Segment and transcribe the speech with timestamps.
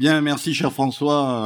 [0.00, 1.44] Bien, merci cher François.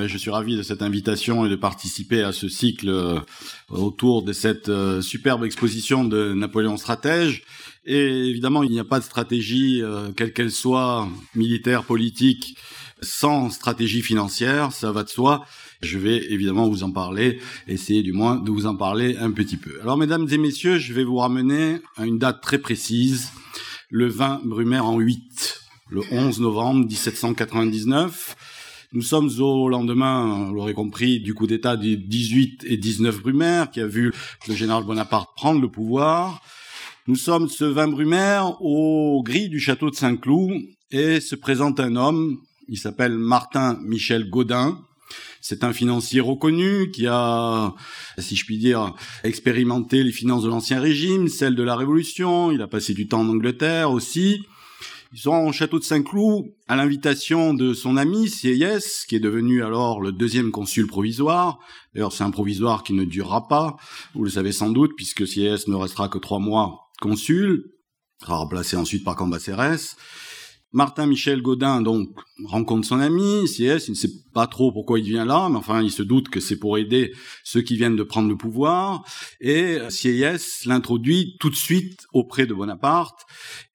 [0.00, 3.20] Euh, je suis ravi de cette invitation et de participer à ce cycle euh,
[3.68, 7.44] autour de cette euh, superbe exposition de Napoléon Stratège.
[7.84, 9.84] Et évidemment, il n'y a pas de stratégie,
[10.16, 12.56] quelle qu'elle soit, militaire, politique,
[13.00, 15.44] sans stratégie financière, ça va de soi.
[15.80, 17.38] Je vais évidemment vous en parler,
[17.68, 19.80] essayer du moins de vous en parler un petit peu.
[19.80, 23.30] Alors, mesdames et messieurs, je vais vous ramener à une date très précise,
[23.90, 25.61] le 20 Brumaire en 8
[25.92, 28.36] le 11 novembre 1799.
[28.94, 33.70] Nous sommes au lendemain, vous l'aurez compris, du coup d'État du 18 et 19 Brumaire,
[33.70, 34.10] qui a vu
[34.48, 36.40] le général Bonaparte prendre le pouvoir.
[37.06, 41.96] Nous sommes ce 20 Brumaire au gris du château de Saint-Cloud et se présente un
[41.96, 44.80] homme, il s'appelle Martin Michel Gaudin.
[45.42, 47.74] C'est un financier reconnu qui a,
[48.16, 52.50] si je puis dire, expérimenté les finances de l'Ancien Régime, celles de la Révolution.
[52.50, 54.46] Il a passé du temps en Angleterre aussi.
[55.14, 59.62] Ils sont au château de Saint-Cloud à l'invitation de son ami Sieyès, qui est devenu
[59.62, 61.58] alors le deuxième consul provisoire.
[61.94, 63.76] D'ailleurs, c'est un provisoire qui ne durera pas,
[64.14, 67.74] vous le savez sans doute, puisque Sieyès ne restera que trois mois consul,
[68.22, 69.96] sera remplacé ensuite par Cambacérès.
[70.74, 72.08] Martin Michel Gaudin donc
[72.44, 75.82] rencontre son ami CS, il ne sait pas trop pourquoi il vient là, mais enfin
[75.82, 77.12] il se doute que c'est pour aider
[77.44, 79.04] ceux qui viennent de prendre le pouvoir.
[79.40, 83.26] Et CS l'introduit tout de suite auprès de Bonaparte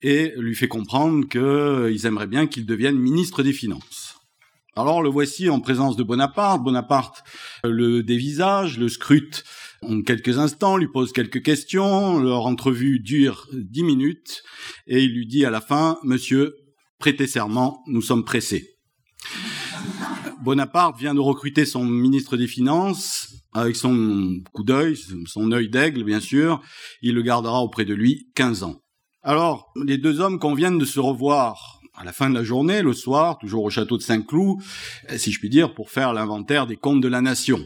[0.01, 4.15] et lui fait comprendre qu'ils aimeraient bien qu'il devienne ministre des Finances.
[4.75, 6.63] Alors le voici en présence de Bonaparte.
[6.63, 7.23] Bonaparte
[7.63, 9.43] le dévisage, le scrute
[9.83, 12.19] en quelques instants, lui pose quelques questions.
[12.19, 14.43] Leur entrevue dure dix minutes
[14.87, 16.55] et il lui dit à la fin, Monsieur,
[16.99, 18.77] prêtez serment, nous sommes pressés.
[20.41, 26.03] Bonaparte vient de recruter son ministre des Finances avec son coup d'œil, son œil d'aigle
[26.03, 26.61] bien sûr,
[27.01, 28.81] il le gardera auprès de lui 15 ans.
[29.23, 32.93] Alors, les deux hommes conviennent de se revoir à la fin de la journée, le
[32.93, 34.59] soir, toujours au château de Saint-Cloud,
[35.17, 37.59] si je puis dire, pour faire l'inventaire des comptes de la nation.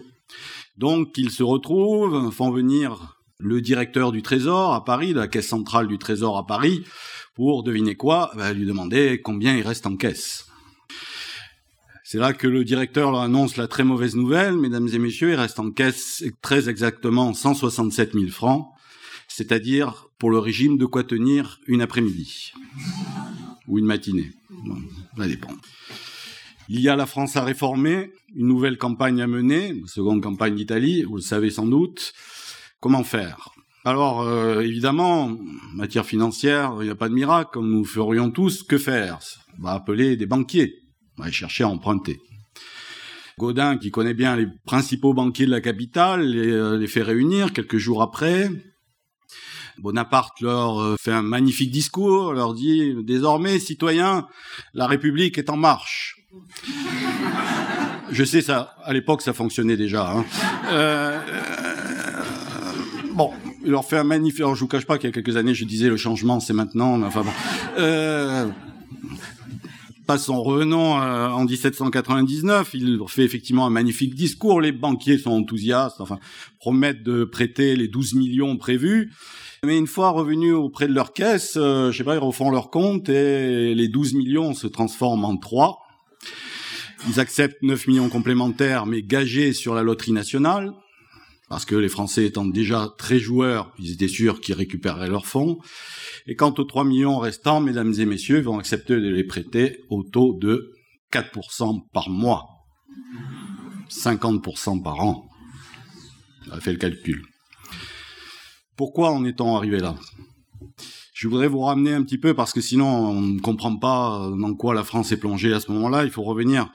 [0.77, 5.49] Donc, ils se retrouvent, font venir le directeur du Trésor à Paris, de la caisse
[5.49, 6.85] centrale du Trésor à Paris,
[7.33, 10.45] pour, deviner quoi, bah, lui demander combien il reste en caisse.
[12.03, 15.35] C'est là que le directeur leur annonce la très mauvaise nouvelle, mesdames et messieurs, il
[15.35, 18.67] reste en caisse très exactement 167 000 francs,
[19.29, 22.51] c'est-à-dire pour le régime de quoi tenir une après-midi
[23.67, 24.33] ou une matinée.
[25.17, 25.55] ça dépend.
[26.67, 30.55] Il y a la France à réformer, une nouvelle campagne à mener, une seconde campagne
[30.55, 32.13] d'Italie, vous le savez sans doute.
[32.81, 33.51] Comment faire?
[33.83, 35.37] Alors, euh, évidemment,
[35.73, 38.61] matière financière, il n'y a pas de miracle, comme nous ferions tous.
[38.61, 39.17] Que faire?
[39.59, 40.75] On va appeler des banquiers.
[41.17, 42.19] On va chercher à emprunter.
[43.39, 47.77] Godin, qui connaît bien les principaux banquiers de la capitale, les, euh, fait réunir quelques
[47.77, 48.51] jours après.
[49.79, 54.27] Bonaparte leur euh, fait un magnifique discours, leur dit désormais, citoyens,
[54.75, 56.17] la République est en marche.
[58.11, 60.13] Je sais ça, à l'époque ça fonctionnait déjà.
[60.13, 60.25] Hein.
[63.13, 64.41] Bon, il leur fait un magnifique.
[64.41, 66.53] Alors, je vous cache pas qu'il y a quelques années, je disais le changement, c'est
[66.53, 67.01] maintenant.
[67.03, 67.31] Enfin bon.
[67.77, 68.47] Euh,
[70.07, 72.71] passons, revenons euh, en 1799.
[72.73, 74.61] Il fait effectivement un magnifique discours.
[74.61, 76.19] Les banquiers sont enthousiastes, enfin
[76.59, 79.11] promettent de prêter les 12 millions prévus.
[79.63, 82.71] Mais une fois revenus auprès de leur caisse, euh, je sais pas, ils refont leur
[82.71, 85.79] compte et les 12 millions se transforment en 3.
[87.07, 90.73] Ils acceptent 9 millions complémentaires, mais gagés sur la loterie nationale
[91.51, 95.59] parce que les Français étant déjà très joueurs, ils étaient sûrs qu'ils récupéreraient leurs fonds.
[96.25, 99.83] Et quant aux 3 millions restants, mesdames et messieurs, ils vont accepter de les prêter
[99.89, 100.71] au taux de
[101.11, 102.47] 4% par mois,
[103.89, 105.27] 50% par an.
[106.47, 107.21] On a fait le calcul.
[108.77, 109.97] Pourquoi en est-on arrivé là?
[111.13, 114.55] Je voudrais vous ramener un petit peu parce que sinon on ne comprend pas dans
[114.55, 116.05] quoi la France est plongée à ce moment-là.
[116.05, 116.71] Il faut revenir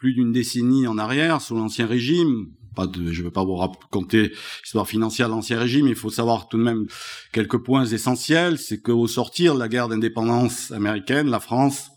[0.00, 2.48] plus d'une décennie en arrière sous l'ancien régime,
[2.94, 4.32] je ne vais pas vous raconter
[4.62, 6.86] l'histoire financière de l'Ancien Régime, il faut savoir tout de même
[7.32, 8.58] quelques points essentiels.
[8.58, 11.90] C'est qu'au sortir de la guerre d'indépendance américaine, la France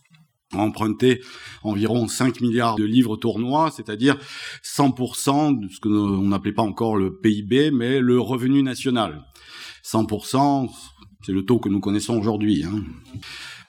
[0.54, 1.22] a emprunté
[1.64, 4.18] environ 5 milliards de livres tournois, c'est-à-dire
[4.64, 9.24] 100% de ce qu'on n'appelait pas encore le PIB, mais le revenu national.
[9.84, 10.70] 100%,
[11.26, 12.64] c'est le taux que nous connaissons aujourd'hui.
[12.64, 12.84] Hein.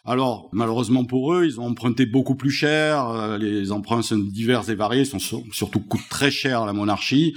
[0.07, 3.07] Alors, malheureusement pour eux, ils ont emprunté beaucoup plus cher.
[3.09, 7.35] Euh, les emprunts sont divers et variés, sont surtout coûtent très cher à la monarchie,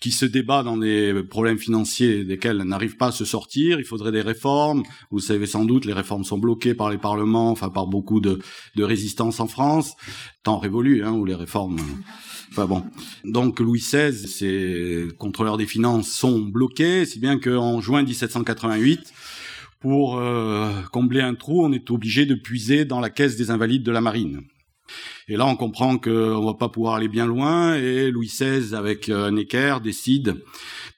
[0.00, 3.78] qui se débat dans des problèmes financiers desquels elle n'arrive pas à se sortir.
[3.78, 4.82] Il faudrait des réformes.
[5.10, 8.40] Vous savez sans doute, les réformes sont bloquées par les parlements, enfin par beaucoup de,
[8.74, 9.94] de résistance en France.
[10.42, 11.78] Temps révolu, hein, où les réformes...
[12.50, 12.82] Enfin bon.
[13.24, 19.12] Donc Louis XVI, ses contrôleurs des finances sont bloqués, si bien qu'en juin 1788,
[19.80, 23.82] pour euh, combler un trou, on est obligé de puiser dans la caisse des invalides
[23.82, 24.42] de la marine.
[25.28, 29.08] Et là, on comprend qu'on va pas pouvoir aller bien loin et Louis XVI, avec
[29.08, 30.36] euh, Necker, décide,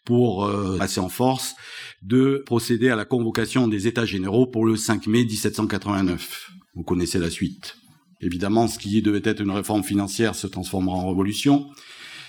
[0.05, 1.55] pour euh, passer en force,
[2.02, 6.50] de procéder à la convocation des États généraux pour le 5 mai 1789.
[6.75, 7.76] Vous connaissez la suite.
[8.20, 11.69] Évidemment, ce qui devait être une réforme financière se transformera en révolution.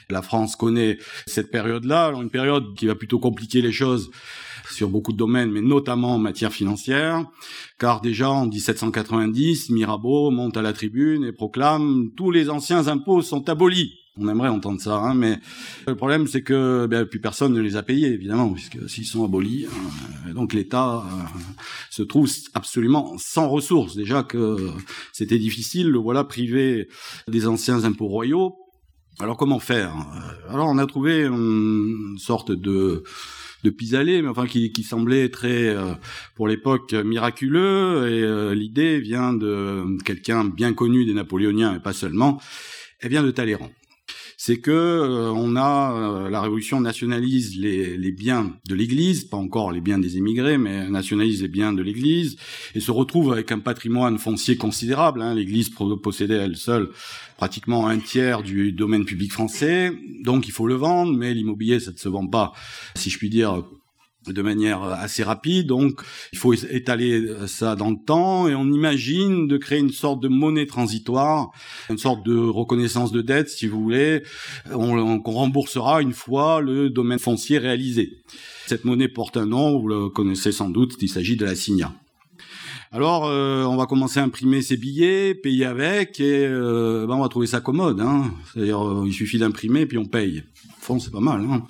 [0.10, 4.12] La France connaît cette période-là, une période qui va plutôt compliquer les choses
[4.74, 7.26] sur beaucoup de domaines, mais notamment en matière financière,
[7.80, 13.22] car déjà en 1790, Mirabeau monte à la tribune et proclame tous les anciens impôts
[13.22, 13.94] sont abolis.
[14.20, 15.40] On aimerait entendre ça, hein, mais
[15.88, 19.26] le problème c'est que ben, plus personne ne les a payés, évidemment, puisque s'ils sont
[19.26, 21.40] abolis, hein, donc l'État euh,
[21.90, 23.96] se trouve absolument sans ressources.
[23.96, 24.70] Déjà que
[25.14, 26.90] c'était difficile, le voilà privé
[27.28, 28.56] des anciens impôts royaux.
[29.20, 29.96] Alors comment faire?
[30.48, 33.04] Alors on a trouvé une sorte de
[33.64, 35.94] de pis-aller, mais enfin qui, qui semblait très, euh,
[36.36, 38.08] pour l'époque, miraculeux.
[38.10, 42.42] Et euh, l'idée vient de quelqu'un bien connu des Napoléoniens, et pas seulement.
[43.00, 43.72] Elle vient de Talleyrand
[44.46, 49.38] c'est que euh, on a euh, la révolution nationalise les, les biens de l'Église, pas
[49.38, 52.36] encore les biens des émigrés, mais nationalise les biens de l'Église
[52.76, 55.22] et se retrouve avec un patrimoine foncier considérable.
[55.22, 55.34] Hein.
[55.34, 56.90] L'Église possédait elle seule
[57.38, 59.94] pratiquement un tiers du domaine public français,
[60.26, 62.52] donc il faut le vendre, mais l'immobilier ça ne se vend pas,
[62.96, 63.64] si je puis dire
[64.28, 65.68] de manière assez rapide.
[65.68, 70.22] Donc, il faut étaler ça dans le temps et on imagine de créer une sorte
[70.22, 71.52] de monnaie transitoire,
[71.90, 74.24] une sorte de reconnaissance de dette, si vous voulez,
[74.72, 78.22] qu'on remboursera une fois le domaine foncier réalisé.
[78.68, 81.94] Cette monnaie porte un nom, vous le connaissez sans doute, il s'agit de la signa.
[82.94, 87.22] Alors, euh, on va commencer à imprimer ces billets, payer avec, et euh, ben, on
[87.22, 88.00] va trouver ça commode.
[88.00, 88.32] Hein.
[88.54, 90.44] C'est-à-dire, euh, il suffit d'imprimer, puis on paye.
[90.70, 91.42] Au fond, c'est pas mal.
[91.42, 91.64] Hein.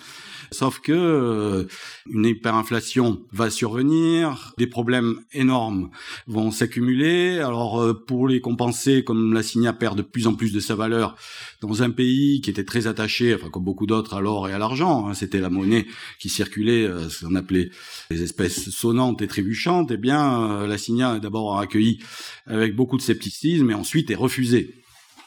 [0.53, 1.67] Sauf que euh,
[2.09, 5.89] une hyperinflation va survenir, des problèmes énormes
[6.27, 7.39] vont s'accumuler.
[7.39, 10.75] Alors euh, pour les compenser, comme la signa perd de plus en plus de sa
[10.75, 11.15] valeur
[11.61, 14.59] dans un pays qui était très attaché, enfin comme beaucoup d'autres, à l'or et à
[14.59, 15.87] l'argent, hein, c'était la monnaie
[16.19, 17.71] qui circulait, euh, ce qu'on appelait
[18.11, 19.91] les espèces sonnantes et trébuchantes.
[19.91, 21.99] Eh bien, la signa est d'abord accueillie
[22.45, 24.82] avec beaucoup de scepticisme et ensuite est refusée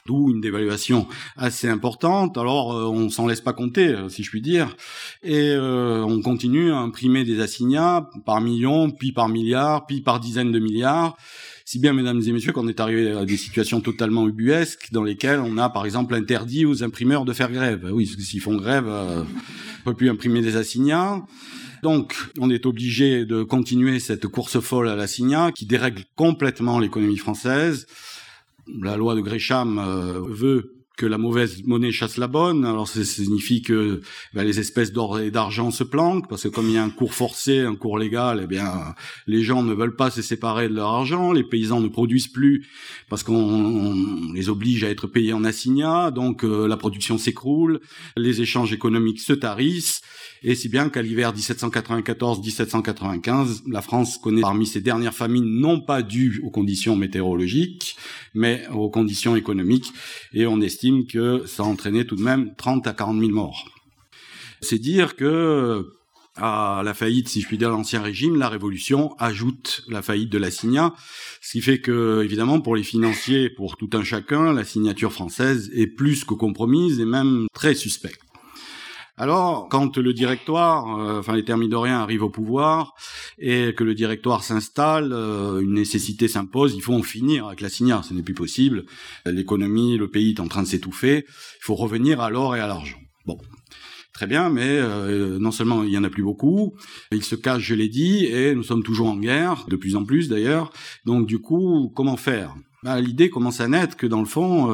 [0.07, 1.07] d'où une dévaluation
[1.37, 2.39] assez importante.
[2.39, 4.77] Alors euh, on s'en laisse pas compter, euh, si je puis dire,
[5.23, 10.21] et euh, on continue à imprimer des assignats par millions, puis par milliards, puis par
[10.21, 11.17] dizaines de milliards.
[11.65, 15.41] Si bien, mesdames et messieurs, qu'on est arrivé à des situations totalement ubuesques dans lesquelles
[15.41, 17.91] on a, par exemple, interdit aux imprimeurs de faire grève.
[17.93, 19.25] Oui, s'ils font grève, on ne
[19.85, 21.25] peut plus imprimer des assignats.
[21.83, 27.17] Donc, on est obligé de continuer cette course folle à l'assignat qui dérègle complètement l'économie
[27.17, 27.87] française
[28.69, 32.65] la loi de Gresham euh, veut que la mauvaise monnaie chasse la bonne.
[32.65, 34.01] Alors ça signifie que
[34.33, 36.91] ben, les espèces d'or et d'argent se planquent parce que comme il y a un
[36.91, 38.95] cours forcé, un cours légal, eh bien
[39.27, 41.33] les gens ne veulent pas se séparer de leur argent.
[41.33, 42.67] Les paysans ne produisent plus
[43.11, 46.11] parce qu'on les oblige à être payés en assignat.
[46.11, 47.81] Donc euh, la production s'écroule,
[48.17, 50.01] les échanges économiques se tarissent.
[50.43, 56.03] Et si bien qu'à l'hiver 1794-1795, la France connaît parmi ses dernières famines non pas
[56.03, 57.97] dues aux conditions météorologiques,
[58.35, 59.93] mais aux conditions économiques.
[60.33, 63.65] Et on estime que ça a entraîné tout de même 30 à 40 000 morts.
[64.61, 65.93] C'est dire que
[66.37, 70.39] à la faillite, si je puis dire, l'ancien régime, la révolution ajoute la faillite de
[70.39, 70.95] la signa,
[71.41, 75.71] ce qui fait que, évidemment, pour les financiers, pour tout un chacun, la signature française
[75.75, 78.21] est plus que compromise et même très suspecte.
[79.19, 82.95] Alors, quand le directoire, euh, enfin les thermidoriens arrivent au pouvoir
[83.39, 87.71] et que le directoire s'installe, euh, une nécessité s'impose, il faut en finir avec la
[87.71, 88.85] signa, ce n'est plus possible.
[89.25, 92.67] L'économie, le pays est en train de s'étouffer, il faut revenir à l'or et à
[92.67, 92.99] l'argent.
[93.25, 93.39] Bon,
[94.13, 96.75] Très bien, mais euh, non seulement il y en a plus beaucoup,
[97.13, 100.07] il se cache, je l'ai dit, et nous sommes toujours en guerre, de plus en
[100.07, 100.73] plus d'ailleurs.
[101.05, 102.55] Donc du coup, comment faire?
[102.83, 104.71] Ben, L'idée commence à naître que dans le fond,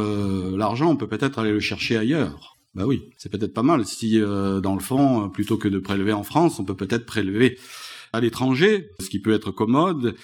[0.57, 2.53] l'argent, on peut peut-être aller le chercher ailleurs.
[2.75, 6.15] Bah oui, c'est peut-être pas mal si, euh, dans le fond, plutôt que de prélever
[6.15, 7.59] en France, on peut peut-être prélever
[8.15, 10.15] à l'étranger, ce qui peut être commode.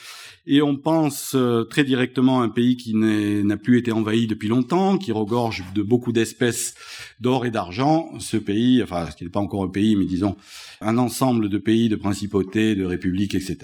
[0.46, 4.48] Et on pense euh, très directement à un pays qui n'a plus été envahi depuis
[4.48, 6.74] longtemps, qui regorge de beaucoup d'espèces
[7.20, 8.18] d'or et d'argent.
[8.18, 10.36] Ce pays, enfin, ce qui n'est pas encore un pays, mais disons
[10.80, 13.58] un ensemble de pays, de principautés, de républiques, etc.,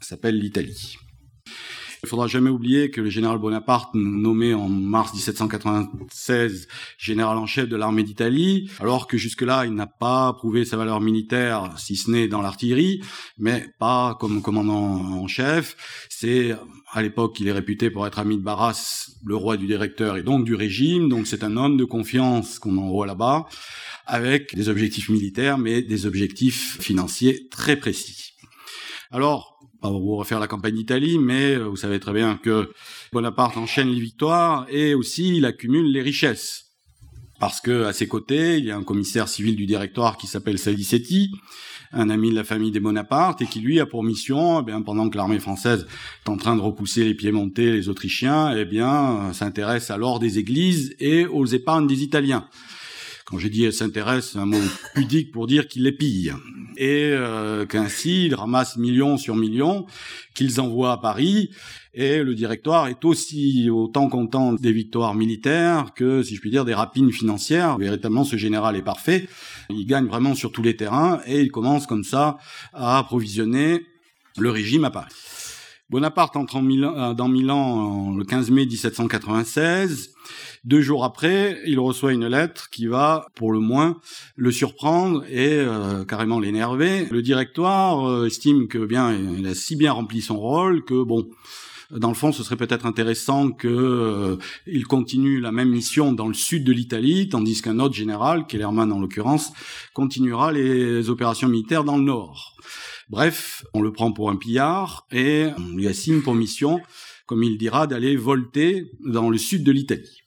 [0.00, 0.98] s'appelle l'Italie.
[2.02, 7.68] Il faudra jamais oublier que le général Bonaparte, nommé en mars 1796 général en chef
[7.68, 12.10] de l'armée d'Italie, alors que jusque-là il n'a pas prouvé sa valeur militaire, si ce
[12.10, 13.02] n'est dans l'artillerie,
[13.36, 15.76] mais pas comme commandant en chef.
[16.08, 16.54] C'est
[16.92, 20.22] à l'époque, il est réputé pour être ami de Barras, le roi du directeur et
[20.22, 21.08] donc du régime.
[21.08, 23.46] Donc c'est un homme de confiance qu'on envoie là-bas,
[24.06, 28.32] avec des objectifs militaires, mais des objectifs financiers très précis.
[29.10, 32.70] Alors, pas vous refaire la campagne d'Italie, mais vous savez très bien que
[33.12, 36.64] Bonaparte enchaîne les victoires et aussi il accumule les richesses.
[37.38, 40.58] Parce que à ses côtés, il y a un commissaire civil du directoire qui s'appelle
[40.58, 41.30] Salicetti,
[41.92, 44.82] un ami de la famille des Bonaparte, et qui lui a pour mission, eh bien,
[44.82, 45.86] pendant que l'armée française
[46.26, 50.96] est en train de repousser les Piémontais, les Autrichiens, eh bien, s'intéresse alors des églises
[50.98, 52.48] et aux épargnes des Italiens.
[53.28, 54.56] Quand j'ai dit elle s'intéresse, c'est un mot
[54.94, 56.32] pudique pour dire qu'il les pille.
[56.78, 59.84] Et euh, qu'ainsi, il ramasse millions sur millions
[60.34, 61.50] qu'ils envoient à Paris.
[61.92, 66.64] Et le directoire est aussi autant content des victoires militaires que, si je puis dire,
[66.64, 67.76] des rapines financières.
[67.76, 69.28] Véritablement, ce général est parfait.
[69.68, 72.38] Il gagne vraiment sur tous les terrains et il commence comme ça
[72.72, 73.84] à approvisionner
[74.38, 75.12] le régime à Paris.
[75.90, 80.10] Bonaparte entre en Milan, euh, dans Milan le 15 mai 1796.
[80.64, 83.98] Deux jours après, il reçoit une lettre qui va, pour le moins,
[84.36, 87.06] le surprendre et euh, carrément l'énerver.
[87.10, 91.26] Le directoire euh, estime que bien, il a si bien rempli son rôle que bon,
[91.90, 96.64] dans le fond, ce serait peut-être intéressant qu'il continue la même mission dans le sud
[96.64, 99.54] de l'Italie, tandis qu'un autre général, Kellerman en l'occurrence,
[99.94, 102.58] continuera les opérations militaires dans le nord.
[103.10, 106.80] Bref, on le prend pour un pillard et on lui assigne pour mission,
[107.24, 110.22] comme il dira, d'aller volter dans le sud de l'Italie.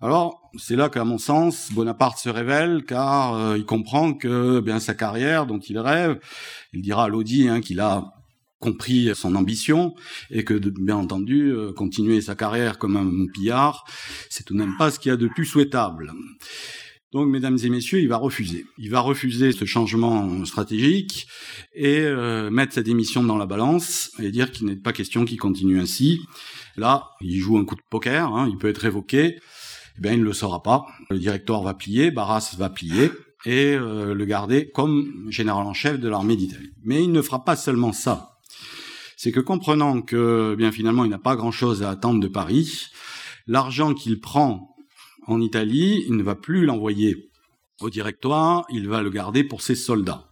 [0.00, 4.80] Alors, c'est là qu'à mon sens, Bonaparte se révèle, car euh, il comprend que bien
[4.80, 6.18] sa carrière dont il rêve,
[6.72, 8.12] il dira à Lodi hein, qu'il a
[8.58, 9.94] compris son ambition
[10.30, 13.84] et que, bien entendu, euh, continuer sa carrière comme un pillard,
[14.28, 16.12] c'est tout de même pas ce qu'il y a de plus souhaitable.
[17.12, 18.64] Donc, mesdames et messieurs, il va refuser.
[18.78, 21.26] Il va refuser ce changement stratégique
[21.74, 25.38] et euh, mettre sa démission dans la balance et dire qu'il n'est pas question qu'il
[25.38, 26.20] continue ainsi.
[26.76, 29.38] Là, il joue un coup de poker, hein, il peut être révoqué.
[29.98, 30.86] Eh bien, il ne le saura pas.
[31.10, 33.10] Le directoire va plier, Barras va plier
[33.44, 36.72] et euh, le garder comme général en chef de l'armée d'Italie.
[36.82, 38.38] Mais il ne fera pas seulement ça.
[39.18, 42.86] C'est que comprenant que, bien finalement, il n'a pas grand-chose à attendre de Paris,
[43.46, 44.71] l'argent qu'il prend
[45.26, 47.30] en Italie, il ne va plus l'envoyer
[47.80, 50.28] au directoire, il va le garder pour ses soldats.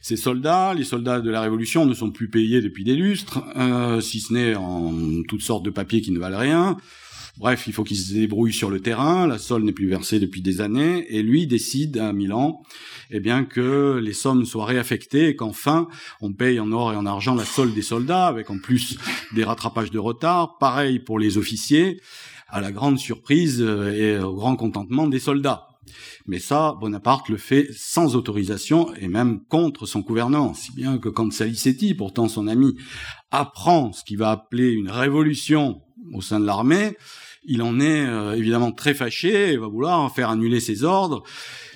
[0.00, 4.00] Ces soldats, les soldats de la Révolution, ne sont plus payés depuis des lustres, euh,
[4.00, 6.76] si ce n'est en toutes sortes de papiers qui ne valent rien.
[7.38, 9.28] Bref, il faut qu'ils se débrouillent sur le terrain.
[9.28, 12.62] La solde n'est plus versée depuis des années, et lui décide à Milan,
[13.10, 15.88] eh bien que les sommes soient réaffectées et qu'enfin
[16.20, 18.98] on paye en or et en argent la solde des soldats, avec en plus
[19.34, 20.58] des rattrapages de retard.
[20.58, 22.00] Pareil pour les officiers
[22.48, 25.68] à la grande surprise euh, et au grand contentement des soldats.
[26.26, 31.08] Mais ça, Bonaparte le fait sans autorisation et même contre son gouvernement, si bien que
[31.08, 32.76] quand Salicetti, pourtant son ami,
[33.30, 35.80] apprend ce qu'il va appeler une révolution
[36.12, 36.96] au sein de l'armée,
[37.44, 41.22] il en est euh, évidemment très fâché et va vouloir faire annuler ses ordres.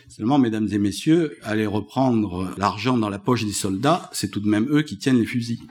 [0.09, 4.49] Seulement, mesdames et messieurs, aller reprendre l'argent dans la poche des soldats, c'est tout de
[4.49, 5.63] même eux qui tiennent les fusils.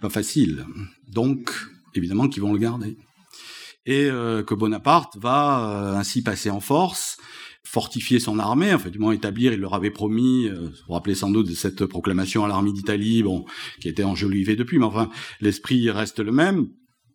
[0.00, 0.64] Pas facile.
[1.08, 1.50] Donc,
[1.94, 2.96] évidemment qu'ils vont le garder
[3.86, 7.16] et euh, que Bonaparte va euh, ainsi passer en force,
[7.64, 11.14] fortifier son armée, enfin du moins établir, il leur avait promis, euh, vous vous rappelez
[11.14, 13.44] sans doute de cette proclamation à l'armée d'Italie, bon,
[13.80, 15.10] qui était enjolivée depuis, mais enfin
[15.40, 16.68] l'esprit reste le même,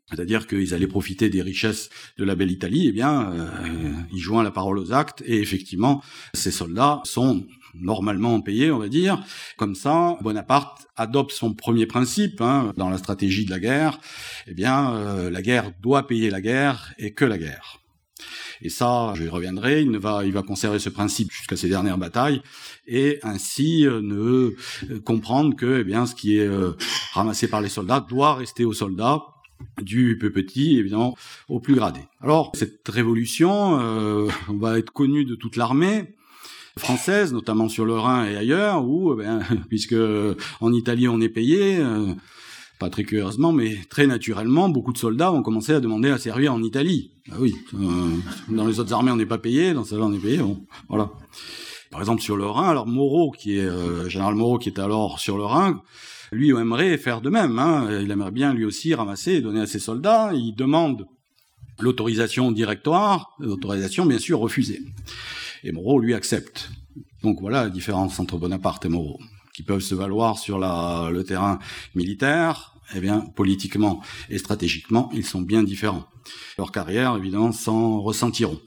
[0.09, 4.43] c'est-à-dire qu'ils allaient profiter des richesses de la belle Italie, eh bien, euh, ils joignent
[4.43, 6.03] la parole aux actes, et effectivement,
[6.33, 7.45] ces soldats sont
[7.79, 9.23] normalement payés, on va dire.
[9.57, 13.99] Comme ça, Bonaparte adopte son premier principe hein, dans la stratégie de la guerre.
[14.47, 17.79] Eh bien, euh, la guerre doit payer la guerre, et que la guerre.
[18.61, 21.97] Et ça, je reviendrai, il, ne va, il va conserver ce principe jusqu'à ses dernières
[21.97, 22.41] batailles,
[22.87, 24.55] et ainsi euh, ne euh,
[25.03, 26.49] comprendre que eh bien, ce qui est
[27.13, 29.23] ramassé par les soldats doit rester aux soldats,
[29.81, 31.17] du peu petit, évidemment,
[31.49, 31.99] au plus gradé.
[32.21, 36.14] Alors, cette révolution euh, va être connue de toute l'armée
[36.77, 39.95] française, notamment sur le Rhin et ailleurs, où, eh ben, puisque
[40.61, 42.13] en Italie on est payé, euh,
[42.79, 46.53] pas très curieusement, mais très naturellement, beaucoup de soldats ont commencé à demander à servir
[46.53, 47.11] en Italie.
[47.31, 48.09] Ah oui, euh,
[48.49, 51.09] dans les autres armées on n'est pas payé, dans celle-là on est payé, bon, voilà.
[51.91, 55.37] Par exemple sur le Rhin, alors Moreau, qui est général Moreau, qui est alors sur
[55.37, 55.81] le Rhin,
[56.33, 57.57] lui aimerait faire de même.
[57.57, 57.87] Hein.
[58.01, 60.31] Il aimerait bien lui aussi ramasser et donner à ses soldats.
[60.33, 61.07] Il demande
[61.79, 64.81] l'autorisation directoire, l'autorisation bien sûr refusée.
[65.65, 66.69] Et Moreau lui accepte.
[67.23, 69.19] Donc voilà la différence entre Bonaparte et Moreau,
[69.51, 71.57] qui peuvent se valoir sur la, le terrain
[71.95, 72.75] militaire.
[72.95, 76.05] Eh bien, politiquement et stratégiquement, ils sont bien différents.
[76.59, 78.59] Leur carrière, évidemment, s'en ressentiront.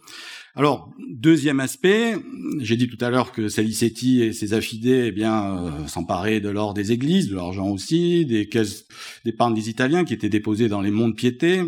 [0.57, 2.17] Alors, deuxième aspect,
[2.59, 6.49] j'ai dit tout à l'heure que Salicetti et ses affidés eh bien, euh, s'emparaient de
[6.49, 8.87] l'or des églises, de l'argent aussi, des caisses
[9.25, 11.63] d'épargne des Italiens qui étaient déposées dans les monts de piété,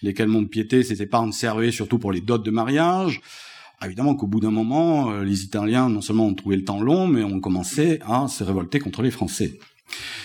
[0.00, 3.20] lesquels monts de piété, ces épargnes servaient surtout pour les dots de mariage.
[3.80, 6.80] Ah, évidemment qu'au bout d'un moment, euh, les Italiens non seulement ont trouvé le temps
[6.80, 9.58] long, mais ont commencé à se révolter contre les Français.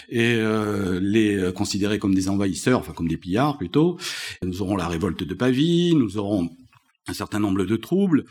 [0.10, 3.98] et euh, les considérer comme des envahisseurs, enfin comme des pillards plutôt.
[4.44, 6.50] Nous aurons la révolte de Pavie, nous aurons
[7.08, 8.26] un certain nombre de troubles,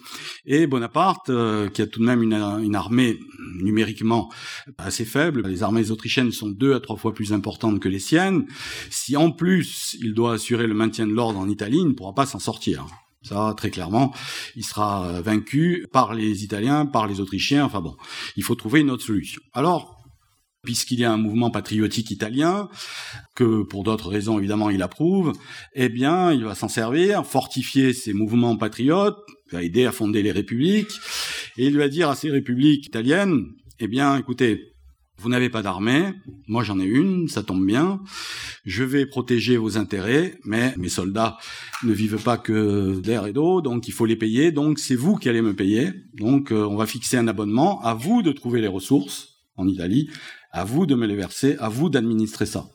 [0.47, 3.19] et Bonaparte, euh, qui a tout de même une, une, armée
[3.61, 4.31] numériquement
[4.79, 8.47] assez faible, les armées autrichiennes sont deux à trois fois plus importantes que les siennes,
[8.89, 12.15] si en plus il doit assurer le maintien de l'ordre en Italie, il ne pourra
[12.15, 12.87] pas s'en sortir.
[13.23, 14.15] Ça, très clairement,
[14.57, 17.95] il sera vaincu par les Italiens, par les Autrichiens, enfin bon,
[18.37, 19.43] il faut trouver une autre solution.
[19.53, 20.01] Alors,
[20.63, 22.69] puisqu'il y a un mouvement patriotique italien,
[23.35, 25.33] que pour d'autres raisons évidemment il approuve,
[25.75, 29.19] eh bien il va s'en servir, fortifier ces mouvements patriotes,
[29.53, 30.93] va aider à fonder les républiques,
[31.57, 33.47] et il va dire à ces républiques italiennes,
[33.79, 34.73] eh bien écoutez,
[35.21, 36.15] vous n'avez pas d'armée,
[36.49, 38.01] moi j'en ai une, ça tombe bien,
[38.65, 41.37] je vais protéger vos intérêts, mais mes soldats
[41.85, 45.17] ne vivent pas que d'air et d'eau, donc il faut les payer, donc c'est vous
[45.17, 48.63] qui allez me payer, donc euh, on va fixer un abonnement, à vous de trouver
[48.63, 50.09] les ressources en Italie,
[50.53, 52.67] à vous de me les verser, à vous d'administrer ça.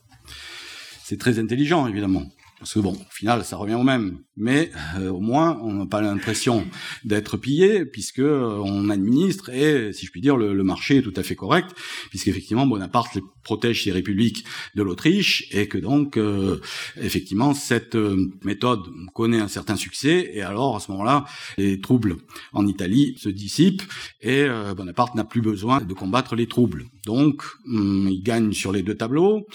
[1.03, 2.25] C'est très intelligent, évidemment.
[2.59, 4.19] Parce que bon, au final, ça revient au même.
[4.37, 6.65] Mais euh, au moins, on n'a pas l'impression
[7.03, 11.13] d'être pillé, puisque euh, on administre et, si je puis dire, le, marché est tout
[11.15, 11.69] à fait correct,
[12.09, 16.59] puisqu'effectivement Bonaparte protège ses républiques de l'Autriche et que donc, euh,
[16.99, 17.95] effectivement, cette
[18.43, 18.81] méthode
[19.13, 20.31] connaît un certain succès.
[20.33, 21.25] Et alors, à ce moment-là,
[21.57, 22.17] les troubles
[22.53, 23.83] en Italie se dissipent
[24.21, 26.85] et Bonaparte n'a plus besoin de combattre les troubles.
[27.05, 29.45] Donc, hum, il gagne sur les deux tableaux.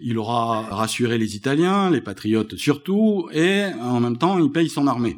[0.00, 4.86] Il aura rassuré les Italiens, les patriotes surtout, et en même temps, il paye son
[4.86, 5.16] armée.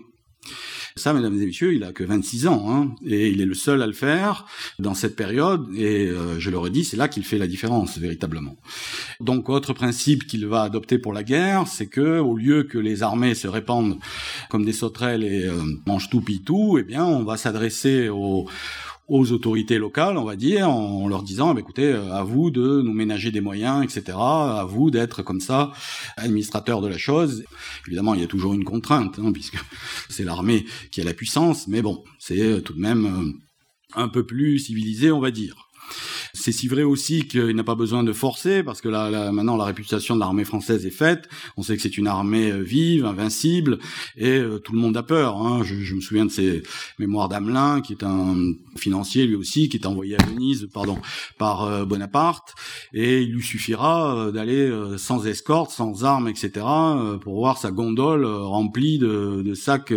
[0.99, 3.83] Ça, mesdames et messieurs, il a que 26 ans, hein, et il est le seul
[3.83, 4.47] à le faire
[4.81, 8.57] dans cette période, et euh, je l'aurais dit, c'est là qu'il fait la différence, véritablement.
[9.21, 13.05] Donc, autre principe qu'il va adopter pour la guerre, c'est que, au lieu que les
[13.05, 13.99] armées se répandent
[14.51, 18.49] comme des sauterelles et euh, mangent tout pis tout, eh bien, on va s'adresser aux
[19.09, 22.83] aux autorités locales, on va dire, en leur disant, bah, écoutez, euh, à vous de
[22.83, 25.73] nous ménager des moyens, etc., à vous d'être comme ça
[26.17, 27.45] administrateur de la chose.
[27.87, 29.57] Évidemment, il y a toujours une contrainte, hein, puisque
[30.11, 34.09] c'est l'armée qui a la puissance, mais bon, c'est euh, tout de même euh, un
[34.09, 35.68] peu plus civilisé, on va dire.
[36.35, 39.65] C'est si vrai aussi qu'il n'a pas besoin de forcer, parce que là, maintenant la
[39.65, 41.29] réputation de l'armée française est faite.
[41.57, 43.79] On sait que c'est une armée euh, vive, invincible,
[44.17, 45.37] et euh, tout le monde a peur.
[45.37, 45.63] Hein.
[45.65, 46.63] Je, me souviens de ces
[46.99, 50.99] mémoires d'Amelin, qui est un financier lui aussi, qui est envoyé à Venise, pardon,
[51.39, 52.55] par euh, Bonaparte,
[52.93, 56.67] et il lui suffira d'aller sans escorte, sans armes, etc.,
[57.21, 59.93] pour voir sa gondole remplie de, sacs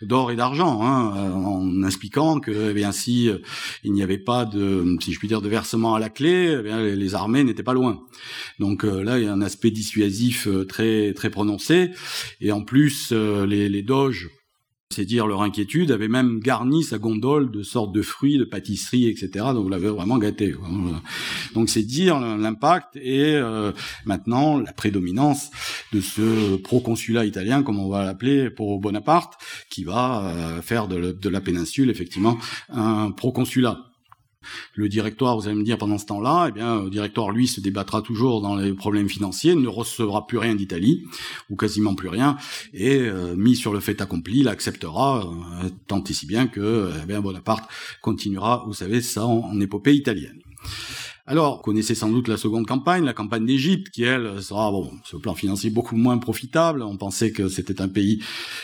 [0.00, 3.30] d'or et d'argent, hein, en expliquant que, eh bien, si
[3.84, 6.94] il n'y avait pas de, si je puis dire, de versement à la clé, eh
[6.94, 8.00] les armées n'étaient pas loin.
[8.58, 11.90] Donc euh, là, il y a un aspect dissuasif euh, très très prononcé.
[12.40, 14.28] Et en plus, euh, les, les doges
[14.90, 19.08] c'est dire leur inquiétude, avaient même garni sa gondole de sortes de fruits, de pâtisseries,
[19.08, 19.46] etc.
[19.54, 20.54] Donc vous l'avez vraiment gâté.
[21.54, 23.40] Donc c'est dire l'impact et
[24.04, 25.50] maintenant la prédominance
[25.94, 29.40] de ce proconsulat italien, comme on va l'appeler pour Bonaparte,
[29.70, 32.36] qui va faire de, de, la péninsule effectivement
[32.68, 33.91] un proconsulat.
[34.74, 37.60] Le directoire, vous allez me dire, pendant ce temps-là, eh bien, le directoire, lui, se
[37.60, 41.04] débattra toujours dans les problèmes financiers, ne recevra plus rien d'Italie,
[41.50, 42.36] ou quasiment plus rien,
[42.72, 45.26] et euh, mis sur le fait accompli, il acceptera,
[45.64, 47.68] euh, tant et si bien que eh bien, Bonaparte
[48.00, 50.42] continuera, vous savez, ça en épopée italienne.
[51.24, 54.90] Alors, vous connaissez sans doute la seconde campagne, la campagne d'Égypte, qui elle sera, bon,
[55.04, 56.82] sur le plan financier, beaucoup moins profitable.
[56.82, 58.20] On pensait que c'était un pays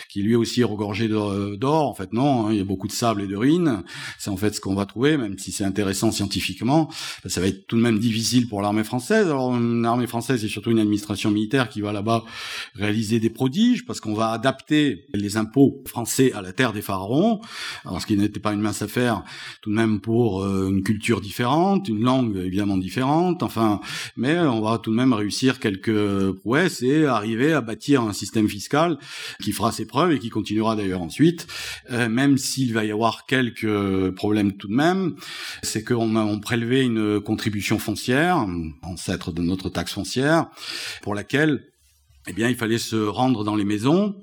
[0.09, 1.88] qui lui aussi regorgeait d'or.
[1.88, 3.85] En fait, non, hein, il y a beaucoup de sable et de ruines.
[4.18, 6.90] C'est en fait ce qu'on va trouver, même si c'est intéressant scientifiquement.
[7.27, 9.27] Ça va être tout de même difficile pour l'armée française.
[9.27, 12.25] Alors, une armée française et surtout une administration militaire qui va là-bas
[12.75, 17.40] réaliser des prodiges, parce qu'on va adapter les impôts français à la terre des pharaons.
[17.85, 19.23] Alors, ce qui n'était pas une mince affaire,
[19.62, 23.81] tout de même pour euh, une culture différente, une langue évidemment différentes, enfin,
[24.16, 28.49] mais on va tout de même réussir quelques prouesses et arriver à bâtir un système
[28.49, 28.99] fiscal
[29.40, 31.47] qui fera ses preuves et qui continuera d'ailleurs ensuite,
[31.92, 35.14] euh, même s'il va y avoir quelques problèmes tout de même,
[35.62, 38.44] c'est qu'on a on une contribution foncière,
[38.83, 40.47] ancêtre de notre taxe foncière,
[41.03, 41.62] pour laquelle
[42.26, 44.16] eh bien, il fallait se rendre dans les maisons,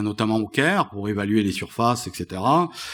[0.00, 2.42] notamment au Caire, pour évaluer les surfaces, etc.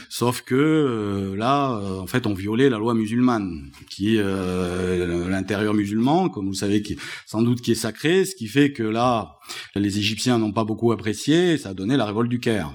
[0.08, 5.74] Sauf que euh, là, euh, en fait, on violait la loi musulmane, qui euh, l'intérieur
[5.74, 9.38] musulman, comme vous savez, qui, sans doute qui est sacré, ce qui fait que là,
[9.74, 12.72] les Égyptiens n'ont pas beaucoup apprécié, et ça a donné la révolte du Caire.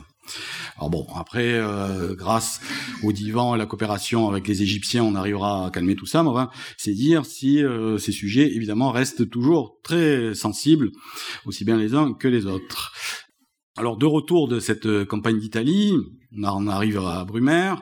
[0.77, 2.61] Alors bon, après, euh, grâce
[3.03, 6.23] au divan et la coopération avec les Égyptiens, on arrivera à calmer tout ça.
[6.23, 6.29] Mais
[6.77, 10.91] c'est dire si euh, ces sujets, évidemment, restent toujours très sensibles,
[11.45, 12.93] aussi bien les uns que les autres.
[13.77, 15.93] Alors de retour de cette euh, campagne d'Italie,
[16.37, 17.81] on arrive à Brumaire.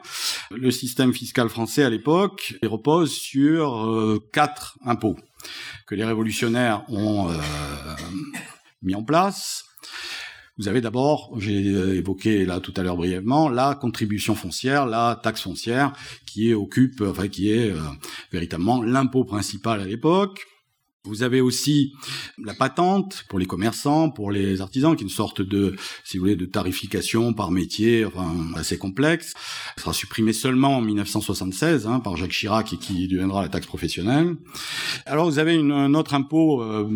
[0.50, 5.16] Le système fiscal français à l'époque repose sur quatre impôts
[5.86, 7.30] que les révolutionnaires ont
[8.80, 9.67] mis en place.
[10.58, 11.66] Vous avez d'abord, j'ai
[11.96, 15.92] évoqué là tout à l'heure brièvement, la contribution foncière, la taxe foncière,
[16.26, 17.72] qui occupe, enfin qui est
[18.32, 20.40] véritablement l'impôt principal à l'époque.
[21.04, 21.92] Vous avez aussi
[22.42, 26.24] la patente pour les commerçants, pour les artisans, qui est une sorte de, si vous
[26.24, 29.34] voulez, de tarification par métier, enfin assez complexe.
[29.76, 33.66] Elle sera supprimée seulement en 1976 hein, par Jacques Chirac et qui deviendra la taxe
[33.66, 34.34] professionnelle.
[35.06, 36.90] Alors vous avez une, un autre impôt euh,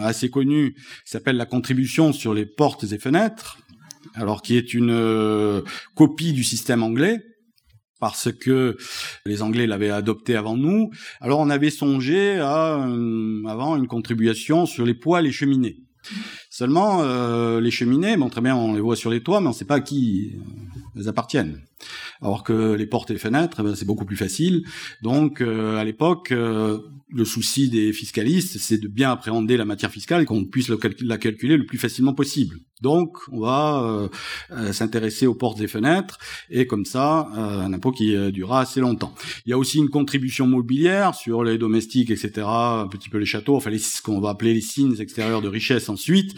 [0.00, 3.58] assez connu, qui s'appelle la contribution sur les portes et fenêtres,
[4.14, 5.62] alors qui est une euh,
[5.94, 7.27] copie du système anglais
[7.98, 8.76] parce que
[9.26, 10.90] les Anglais l'avaient adopté avant nous.
[11.20, 12.74] Alors on avait songé à
[13.46, 15.76] avant une contribution sur les poêles et cheminées.
[16.50, 19.50] Seulement, euh, les cheminées, bon, très bien, on les voit sur les toits, mais on
[19.50, 20.32] ne sait pas à qui
[20.96, 21.60] elles appartiennent.
[22.20, 24.64] Alors que les portes et fenêtres, eh ben, c'est beaucoup plus facile.
[25.02, 26.78] Donc, euh, à l'époque, euh,
[27.10, 31.18] le souci des fiscalistes, c'est de bien appréhender la matière fiscale et qu'on puisse la
[31.18, 32.58] calculer le plus facilement possible.
[32.80, 34.08] Donc, on va euh,
[34.52, 36.18] euh, s'intéresser aux portes et fenêtres,
[36.50, 39.14] et comme ça, euh, un impôt qui durera assez longtemps.
[39.46, 43.26] Il y a aussi une contribution mobilière sur les domestiques, etc., un petit peu les
[43.26, 46.34] châteaux, enfin les, ce qu'on va appeler les signes extérieurs de richesse ensuite.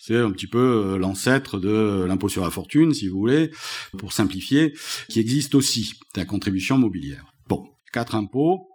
[0.00, 3.50] C'est un petit peu l'ancêtre de l'impôt sur la fortune, si vous voulez,
[3.96, 4.74] pour simplifier,
[5.08, 7.24] qui existe aussi, la contribution mobilière.
[7.48, 8.68] Bon, quatre impôts,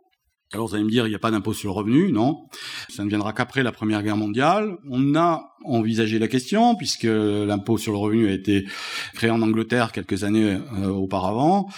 [0.51, 2.47] alors vous allez me dire, il n'y a pas d'impôt sur le revenu, non?
[2.89, 4.77] Ça ne viendra qu'après la Première Guerre mondiale.
[4.89, 8.65] On a envisagé la question, puisque l'impôt sur le revenu a été
[9.13, 11.69] créé en Angleterre quelques années euh, auparavant,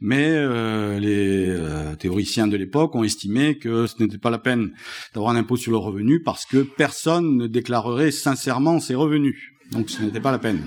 [0.00, 4.70] mais euh, les euh, théoriciens de l'époque ont estimé que ce n'était pas la peine
[5.12, 9.38] d'avoir un impôt sur le revenu parce que personne ne déclarerait sincèrement ses revenus.
[9.72, 10.62] Donc ce n'était pas la peine.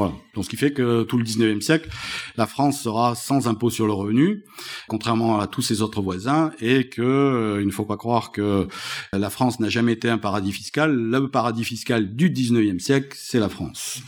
[0.00, 0.14] Voilà.
[0.34, 1.90] Donc, ce qui fait que tout le 19e siècle,
[2.38, 4.44] la France sera sans impôt sur le revenu,
[4.88, 8.66] contrairement à tous ses autres voisins, et que euh, il ne faut pas croire que
[9.12, 10.90] la France n'a jamais été un paradis fiscal.
[10.90, 14.00] Le paradis fiscal du 19e siècle, c'est la France.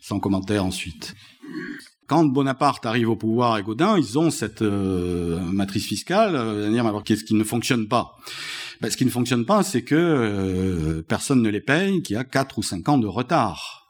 [0.00, 1.14] Sans commentaire ensuite.
[2.08, 6.34] Quand Bonaparte arrive au pouvoir et Gaudin, ils ont cette euh, matrice fiscale.
[6.34, 8.16] Euh, dire, alors qu'est-ce qui ne fonctionne pas
[8.80, 12.18] ben, Ce qui ne fonctionne pas, c'est que euh, personne ne les paye, qu'il y
[12.18, 13.85] a quatre ou cinq ans de retard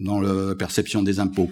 [0.00, 1.50] dans la perception des impôts.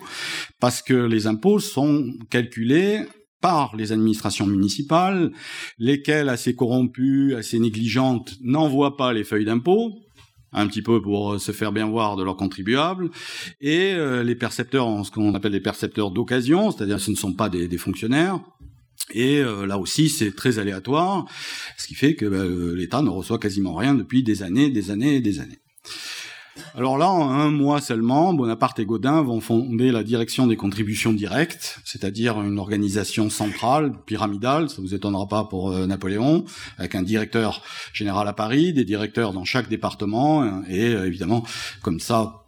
[0.61, 3.07] Parce que les impôts sont calculés
[3.41, 5.31] par les administrations municipales,
[5.79, 9.93] lesquelles, assez corrompues, assez négligentes, n'envoient pas les feuilles d'impôts,
[10.53, 13.11] un petit peu pour se faire bien voir de leurs contribuables,
[13.61, 17.49] et euh, les percepteurs, ce qu'on appelle les percepteurs d'occasion, c'est-à-dire ce ne sont pas
[17.49, 18.41] des, fonctionnaires,
[19.13, 21.27] et euh, là aussi, c'est très aléatoire,
[21.77, 25.17] ce qui fait que ben, l'État ne reçoit quasiment rien depuis des années, des années
[25.17, 25.61] et des années.
[26.75, 31.13] Alors là, en un mois seulement, Bonaparte et Godin vont fonder la direction des contributions
[31.13, 36.45] directes, c'est-à-dire une organisation centrale, pyramidale, ça vous étonnera pas pour euh, Napoléon,
[36.79, 41.45] avec un directeur général à Paris, des directeurs dans chaque département, hein, et euh, évidemment,
[41.83, 42.43] comme ça,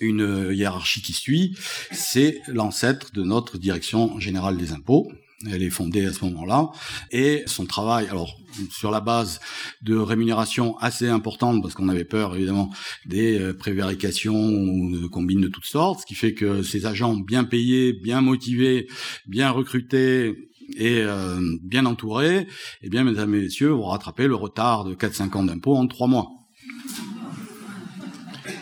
[0.00, 1.56] une hiérarchie qui suit,
[1.92, 5.12] c'est l'ancêtre de notre direction générale des impôts,
[5.50, 6.70] elle est fondée à ce moment-là.
[7.10, 8.36] Et son travail, alors
[8.70, 9.40] sur la base
[9.82, 12.70] de rémunérations assez importantes, parce qu'on avait peur évidemment
[13.06, 17.16] des euh, prévarications ou de combines de toutes sortes, ce qui fait que ces agents
[17.16, 18.88] bien payés, bien motivés,
[19.26, 22.46] bien recrutés, et euh, bien entourés,
[22.82, 26.06] eh bien, mesdames et messieurs, vont rattraper le retard de 4-5 ans d'impôts en 3
[26.06, 26.30] mois.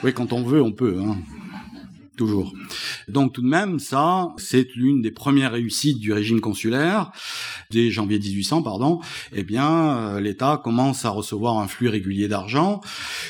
[0.02, 0.98] Oui, quand on veut, on peut.
[1.00, 1.18] Hein
[3.08, 7.10] Donc tout de même, ça, c'est l'une des premières réussites du régime consulaire,
[7.70, 9.00] dès janvier 1800, pardon.
[9.32, 12.80] Eh bien, euh, l'État commence à recevoir un flux régulier d'argent,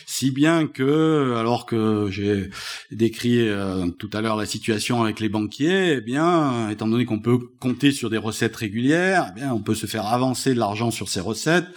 [0.07, 2.51] si bien que, alors que j'ai
[2.91, 7.21] décrit euh, tout à l'heure la situation avec les banquiers, eh bien, étant donné qu'on
[7.21, 10.91] peut compter sur des recettes régulières, eh bien, on peut se faire avancer de l'argent
[10.91, 11.69] sur ces recettes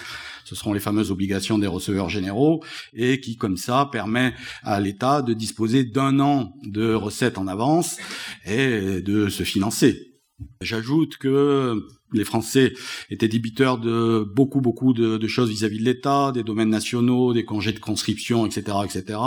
[0.46, 5.22] ce seront les fameuses obligations des receveurs généraux, et qui, comme ça, permet à l'État
[5.22, 7.98] de disposer d'un an de recettes en avance
[8.46, 10.14] et de se financer.
[10.62, 12.74] J'ajoute que les Français
[13.10, 17.72] étaient débiteurs de beaucoup, beaucoup de, choses vis-à-vis de l'État, des domaines nationaux, des congés
[17.72, 19.20] de conscription, etc., etc.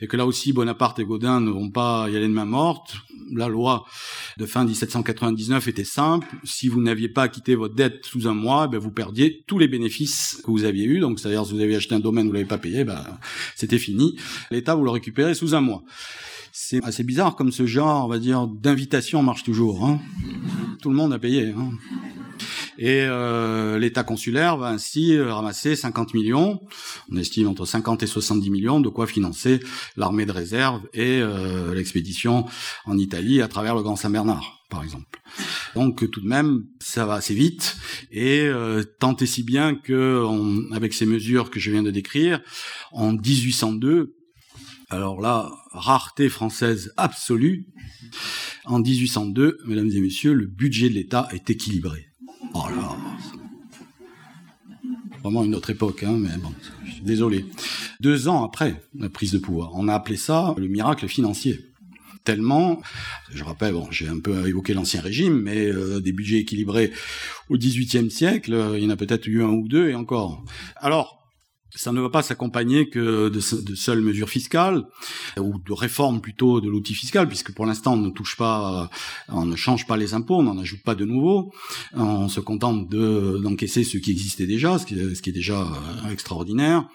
[0.00, 2.96] Et que là aussi, Bonaparte et Gaudin ne vont pas y aller de main morte.
[3.32, 3.84] La loi
[4.38, 6.28] de fin 1799 était simple.
[6.44, 9.68] Si vous n'aviez pas acquitté votre dette sous un mois, ben vous perdiez tous les
[9.68, 11.00] bénéfices que vous aviez eus.
[11.00, 13.02] Donc, c'est-à-dire, si vous aviez acheté un domaine, vous l'avez pas payé, ben,
[13.56, 14.16] c'était fini.
[14.50, 15.82] L'État, vous le récupérez sous un mois.
[16.56, 19.84] C'est assez bizarre comme ce genre, on va dire, d'invitation marche toujours.
[19.84, 20.00] Hein.
[20.80, 21.48] Tout le monde a payé.
[21.48, 21.72] Hein.
[22.84, 26.60] Et euh, l'État consulaire va ainsi ramasser 50 millions,
[27.10, 29.60] on estime entre 50 et 70 millions, de quoi financer
[29.96, 31.22] l'armée de réserve et
[31.72, 32.44] l'expédition
[32.84, 35.22] en Italie à travers le Grand Saint-Bernard, par exemple.
[35.74, 37.78] Donc tout de même, ça va assez vite,
[38.10, 38.50] et
[39.00, 40.22] tant et si bien que,
[40.74, 42.42] avec ces mesures que je viens de décrire,
[42.92, 44.14] en 1802,
[44.90, 47.66] alors là, rareté française absolue.
[48.66, 52.06] En 1802, mesdames et messieurs, le budget de l'État est équilibré.
[52.54, 52.96] Oh là
[55.22, 56.52] Vraiment une autre époque, hein, mais bon,
[56.84, 57.46] je suis désolé.
[58.00, 61.70] Deux ans après la prise de pouvoir, on a appelé ça le miracle financier.
[62.24, 62.80] Tellement,
[63.30, 66.92] je rappelle, bon, j'ai un peu évoqué l'ancien régime, mais euh, des budgets équilibrés
[67.50, 70.42] au XVIIIe siècle, euh, il y en a peut-être eu un ou deux et encore.
[70.76, 71.23] Alors,
[71.74, 74.84] ça ne va pas s'accompagner que de, seules mesures fiscales
[75.38, 78.90] ou de réformes plutôt de l'outil fiscal, puisque pour l'instant on ne touche pas,
[79.28, 81.52] on ne change pas les impôts, on n'en ajoute pas de nouveaux,
[81.94, 86.88] on se contente de d'encaisser ce qui existait déjà, ce qui, est déjà euh, extraordinaire.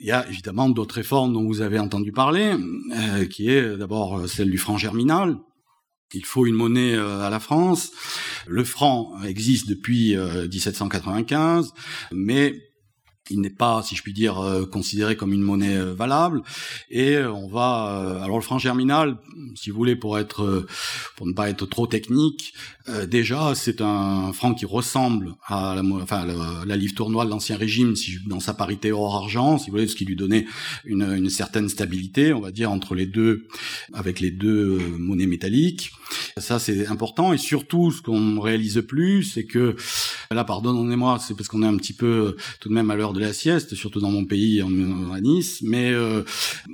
[0.00, 2.54] Il y a évidemment d'autres réformes dont vous avez entendu parler,
[2.96, 5.38] euh, qui est d'abord celle du franc germinal,
[6.12, 7.90] il faut une monnaie euh, à la France.
[8.46, 11.72] Le franc existe depuis 1795,
[12.12, 12.54] mais
[13.30, 16.42] il n'est pas, si je puis dire, euh, considéré comme une monnaie euh, valable.
[16.90, 19.16] Et euh, on va, alors le franc germinal,
[19.54, 20.66] si vous voulez, pour être,
[21.16, 22.54] pour ne pas être trop technique,
[23.06, 26.26] déjà c'est un franc qui ressemble à la, enfin
[26.66, 29.96] la, livre tournois de l'ancien régime, si, dans sa parité or-argent, si vous voulez, ce
[29.96, 30.46] qui lui donnait
[30.84, 33.48] une, une, certaine stabilité, on va dire entre les deux,
[33.92, 35.92] avec les deux monnaies métalliques.
[36.38, 39.76] Ça c'est important et surtout ce qu'on réalise plus, c'est que
[40.32, 43.20] là, pardonnez-moi, c'est parce qu'on est un petit peu tout de même à l'heure de
[43.20, 45.60] la sieste, surtout dans mon pays, en, à Nice.
[45.62, 46.24] Mais euh,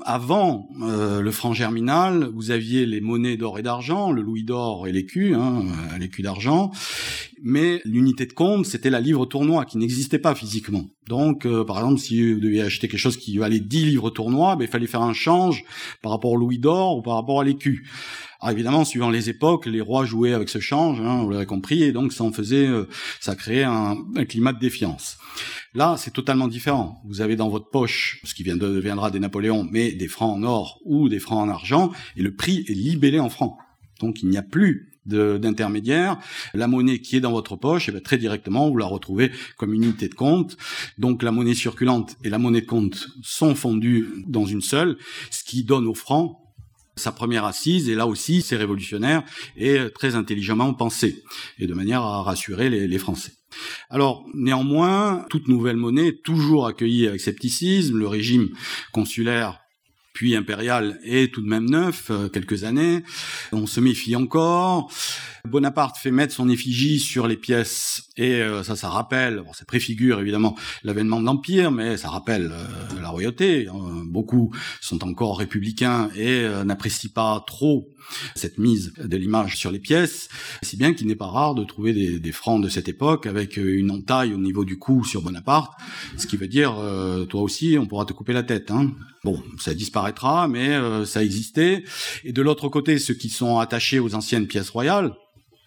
[0.07, 4.89] avant euh, le franc germinal, vous aviez les monnaies d'or et d'argent, le louis d'or
[4.89, 6.71] et l'écu, hein, euh, l'écu d'argent.
[7.43, 10.87] Mais l'unité de compte, c'était la livre tournoi qui n'existait pas physiquement.
[11.07, 14.65] Donc, par exemple, si vous deviez acheter quelque chose qui valait 10 livres tournois, ben,
[14.65, 15.65] il fallait faire un change
[16.03, 17.89] par rapport au louis d'or ou par rapport à l'écu.
[18.41, 21.83] Alors évidemment, suivant les époques, les rois jouaient avec ce change, hein, vous l'avez compris,
[21.83, 22.69] et donc ça en faisait,
[23.21, 23.97] ça créait un,
[24.29, 25.19] climat de défiance.
[25.75, 27.03] Là, c'est totalement différent.
[27.07, 30.81] Vous avez dans votre poche ce qui deviendra des Napoléons, mais des francs en or
[30.85, 33.57] ou des francs en argent, et le prix est libellé en francs.
[34.01, 36.19] Donc il n'y a plus d'intermédiaire.
[36.55, 39.33] La monnaie qui est dans votre poche, et eh bien, très directement, vous la retrouvez
[39.57, 40.57] comme unité de compte.
[40.99, 44.97] Donc la monnaie circulante et la monnaie de compte sont fondues dans une seule,
[45.31, 46.50] ce qui donne au franc
[46.97, 49.23] sa première assise, et là aussi c'est révolutionnaire
[49.57, 51.23] et très intelligemment pensé,
[51.59, 53.33] et de manière à rassurer les Français.
[53.89, 57.99] Alors, néanmoins, toute nouvelle monnaie toujours accueillie avec scepticisme.
[57.99, 58.51] Le régime
[58.93, 59.61] consulaire
[60.13, 63.03] puis impérial est tout de même neuf, euh, quelques années.
[63.53, 64.93] On se méfie encore.
[65.49, 69.65] Bonaparte fait mettre son effigie sur les pièces et euh, ça, ça rappelle, bon, ça
[69.65, 70.55] préfigure évidemment
[70.85, 73.67] l'avènement de l'Empire, mais ça rappelle euh, la royauté.
[73.67, 74.03] Hein.
[74.05, 74.53] beaucoup
[74.83, 77.89] sont encore républicains et n'apprécient pas trop
[78.35, 80.29] cette mise de l'image sur les pièces,
[80.63, 83.57] si bien qu'il n'est pas rare de trouver des, des, francs de cette époque avec
[83.57, 85.73] une entaille au niveau du cou sur Bonaparte,
[86.19, 86.75] ce qui veut dire,
[87.29, 88.71] toi aussi, on pourra te couper la tête.
[88.71, 88.91] Hein.
[89.23, 91.85] Bon, ça disparaîtra, mais euh, ça existait.
[92.25, 95.13] Et de l'autre côté, ceux qui sont attachés aux anciennes pièces royales,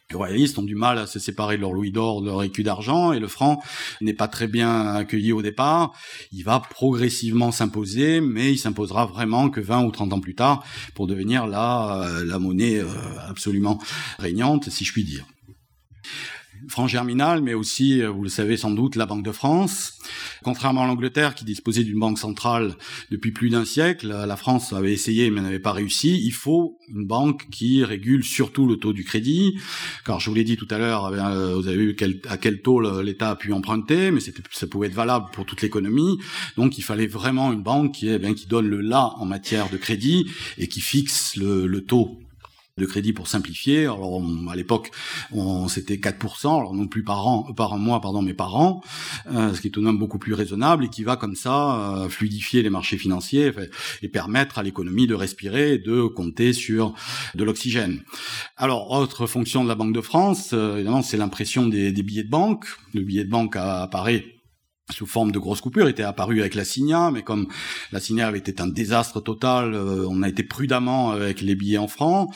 [0.09, 2.63] les royalistes ont du mal à se séparer de leur louis d'or, de leur écu
[2.63, 3.61] d'argent, et le franc
[4.01, 5.93] n'est pas très bien accueilli au départ.
[6.31, 10.63] Il va progressivement s'imposer, mais il s'imposera vraiment que 20 ou 30 ans plus tard
[10.93, 12.87] pour devenir la, euh, la monnaie euh,
[13.27, 13.79] absolument
[14.19, 15.25] régnante, si je puis dire
[16.87, 19.99] germinal, mais aussi, euh, vous le savez sans doute, la Banque de France.
[20.43, 22.75] Contrairement à l'Angleterre, qui disposait d'une banque centrale
[23.11, 26.21] depuis plus d'un siècle, la France avait essayé mais n'avait pas réussi.
[26.23, 29.57] Il faut une banque qui régule surtout le taux du crédit,
[30.05, 31.95] car je vous l'ai dit tout à l'heure, euh, vous avez vu
[32.27, 36.19] à quel taux l'État a pu emprunter, mais ça pouvait être valable pour toute l'économie.
[36.57, 39.77] Donc il fallait vraiment une banque qui, eh qui donne le là en matière de
[39.77, 42.19] crédit et qui fixe le taux
[42.77, 43.83] de crédit pour simplifier.
[43.83, 44.91] Alors à l'époque,
[45.67, 48.81] c'était 4%, alors non plus par an, par mois, pardon, mais par an,
[49.31, 52.03] euh, ce qui est tout de même beaucoup plus raisonnable et qui va comme ça
[52.03, 53.51] euh, fluidifier les marchés financiers
[54.01, 56.95] et permettre à l'économie de respirer et de compter sur
[57.35, 58.01] de l'oxygène.
[58.57, 62.23] Alors autre fonction de la Banque de France, euh, évidemment, c'est l'impression des, des, billets
[62.23, 62.65] de banque.
[62.93, 64.32] Le billet de banque apparaît
[64.93, 67.47] sous forme de grosses coupures, était apparu avec la Signa, mais comme
[67.91, 71.77] la Signa avait été un désastre total, euh, on a été prudemment avec les billets
[71.77, 72.29] en francs.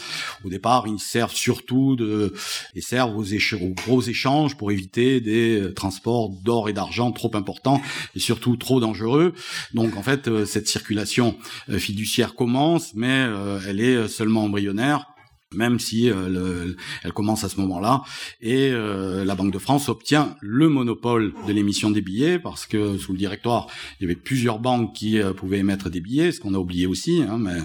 [0.44, 2.34] Au départ, ils servent surtout de,
[2.76, 7.32] ils servent aux, aux gros échanges pour éviter des euh, transports d'or et d'argent trop
[7.36, 7.82] importants
[8.16, 9.34] et surtout trop dangereux.
[9.74, 11.38] Donc en fait, euh, cette circulation
[11.70, 13.28] fiduciaire commence, mais
[13.68, 15.08] elle est seulement embryonnaire
[15.56, 18.04] même si euh, elle commence à ce moment-là.
[18.42, 22.98] Et euh, la Banque de France obtient le monopole de l'émission des billets, parce que
[22.98, 23.68] sous le directoire,
[24.00, 26.86] il y avait plusieurs banques qui euh, pouvaient émettre des billets, ce qu'on a oublié
[26.86, 27.60] aussi, hein, mais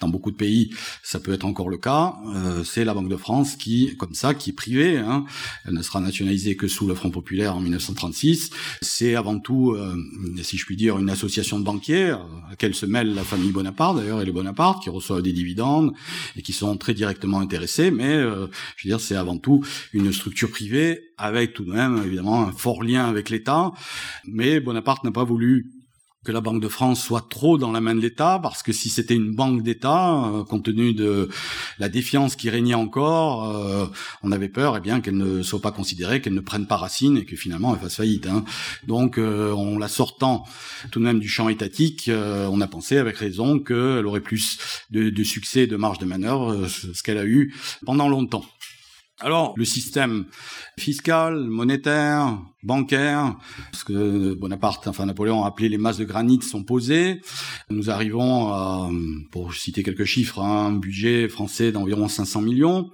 [0.00, 0.70] dans beaucoup de pays,
[1.02, 2.14] ça peut être encore le cas.
[2.64, 4.98] C'est la Banque de France qui, comme ça, qui est privée.
[4.98, 5.24] Hein.
[5.66, 8.50] Elle ne sera nationalisée que sous le Front populaire en 1936.
[8.80, 9.76] C'est avant tout,
[10.42, 13.98] si je puis dire, une association de banquiers à laquelle se mêle la famille Bonaparte,
[13.98, 15.92] d'ailleurs, et les Bonaparte, qui reçoivent des dividendes
[16.36, 20.12] et qui sont très directement intéressés, mais euh, je veux dire, c'est avant tout une
[20.12, 23.72] structure privée avec tout de même évidemment un fort lien avec l'État.
[24.26, 25.75] Mais Bonaparte n'a pas voulu
[26.26, 28.90] que la Banque de France soit trop dans la main de l'État, parce que si
[28.90, 31.28] c'était une banque d'État, euh, compte tenu de
[31.78, 33.86] la défiance qui régnait encore, euh,
[34.24, 37.16] on avait peur eh bien qu'elle ne soit pas considérée, qu'elle ne prenne pas racine
[37.16, 38.26] et que finalement elle fasse faillite.
[38.26, 38.44] Hein.
[38.88, 40.44] Donc, euh, en la sortant
[40.90, 44.58] tout de même du champ étatique, on a pensé avec raison qu'elle aurait plus
[44.90, 48.44] de, de succès, de marge de manœuvre, ce qu'elle a eu pendant longtemps.
[49.20, 50.26] Alors, le système
[50.78, 53.36] fiscal, monétaire, bancaire,
[53.72, 57.20] ce que Bonaparte, enfin Napoléon a appelé les masses de granit sont posées.
[57.70, 58.90] Nous arrivons à,
[59.30, 62.90] pour citer quelques chiffres, un budget français d'environ 500 millions,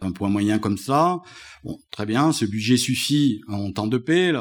[0.00, 1.20] un point moyen comme ça.
[1.62, 4.32] Bon, très bien, ce budget suffit en temps de paix.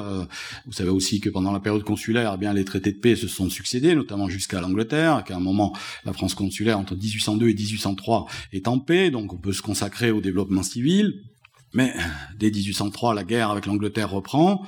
[0.65, 3.28] Vous savez aussi que pendant la période consulaire, eh bien, les traités de paix se
[3.28, 8.26] sont succédés, notamment jusqu'à l'Angleterre, qu'à un moment, la France consulaire, entre 1802 et 1803,
[8.54, 11.24] est en paix, donc on peut se consacrer au développement civil.
[11.73, 11.93] Mais
[12.38, 14.65] dès 1803, la guerre avec l'Angleterre reprend,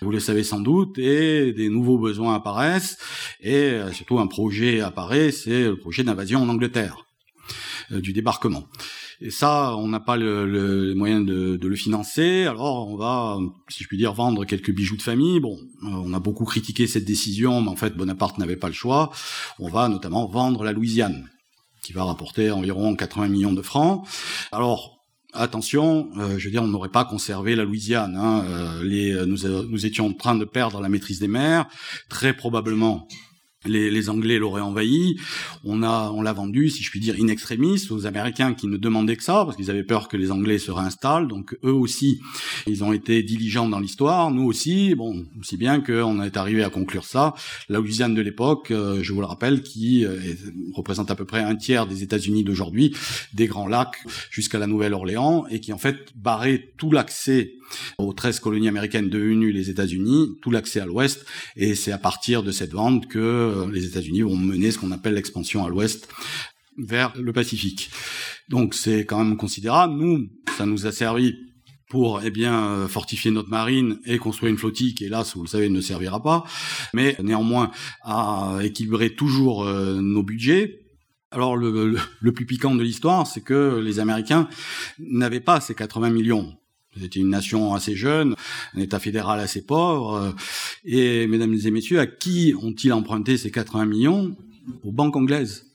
[0.00, 2.96] vous le savez sans doute, et des nouveaux besoins apparaissent,
[3.40, 7.06] et surtout un projet apparaît, c'est le projet d'invasion en Angleterre,
[7.92, 8.68] euh, du débarquement.
[9.20, 12.44] Et ça, on n'a pas le, le moyen de, de, le financer.
[12.44, 13.38] Alors, on va,
[13.68, 15.40] si je puis dire, vendre quelques bijoux de famille.
[15.40, 18.74] Bon, euh, on a beaucoup critiqué cette décision, mais en fait, Bonaparte n'avait pas le
[18.74, 19.10] choix.
[19.58, 21.28] On va notamment vendre la Louisiane,
[21.82, 24.06] qui va rapporter environ 80 millions de francs.
[24.50, 24.93] Alors,
[25.36, 28.16] Attention, euh, je veux dire, on n'aurait pas conservé la Louisiane.
[28.16, 28.44] Hein.
[28.46, 31.66] Euh, les, nous, nous étions en train de perdre la maîtrise des mers.
[32.08, 33.08] Très probablement,
[33.66, 35.16] les, les, Anglais l'auraient envahi.
[35.64, 38.76] On a, on l'a vendu, si je puis dire, in extremis aux Américains qui ne
[38.76, 41.28] demandaient que ça parce qu'ils avaient peur que les Anglais se réinstallent.
[41.28, 42.20] Donc eux aussi,
[42.66, 44.30] ils ont été diligents dans l'histoire.
[44.30, 47.34] Nous aussi, bon, si bien qu'on est arrivé à conclure ça.
[47.68, 50.18] La Louisiane de l'époque, euh, je vous le rappelle, qui euh,
[50.74, 52.94] représente à peu près un tiers des États-Unis d'aujourd'hui,
[53.32, 57.54] des Grands Lacs jusqu'à la Nouvelle-Orléans, et qui en fait barrait tout l'accès
[57.98, 61.24] aux 13 colonies américaines devenues les États-Unis, tout l'accès à l'Ouest,
[61.56, 64.92] et c'est à partir de cette vente que euh, les États-Unis vont mener ce qu'on
[64.92, 66.08] appelle l'expansion à l'Ouest
[66.76, 67.90] vers le Pacifique.
[68.48, 69.94] Donc c'est quand même considérable.
[69.94, 71.34] Nous, ça nous a servi
[71.88, 75.48] pour eh bien euh, fortifier notre marine et construire une flottille qui hélas vous le
[75.48, 76.42] savez ne servira pas
[76.94, 77.70] mais néanmoins
[78.02, 80.80] à équilibrer toujours euh, nos budgets
[81.34, 84.48] alors le, le plus piquant de l'histoire, c'est que les Américains
[85.00, 86.56] n'avaient pas ces 80 millions.
[87.00, 88.34] C'était une nation assez jeune,
[88.74, 90.14] un État fédéral assez pauvre.
[90.14, 90.30] Euh,
[90.84, 94.36] et mesdames et messieurs, à qui ont-ils emprunté ces 80 millions?
[94.82, 95.66] Aux banques anglaises.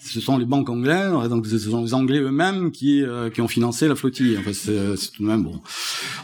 [0.00, 3.48] Ce sont les banques anglaises, donc ce sont les Anglais eux-mêmes qui, euh, qui ont
[3.48, 4.36] financé la flottille.
[4.36, 5.62] Enfin, c'est tout de même bon.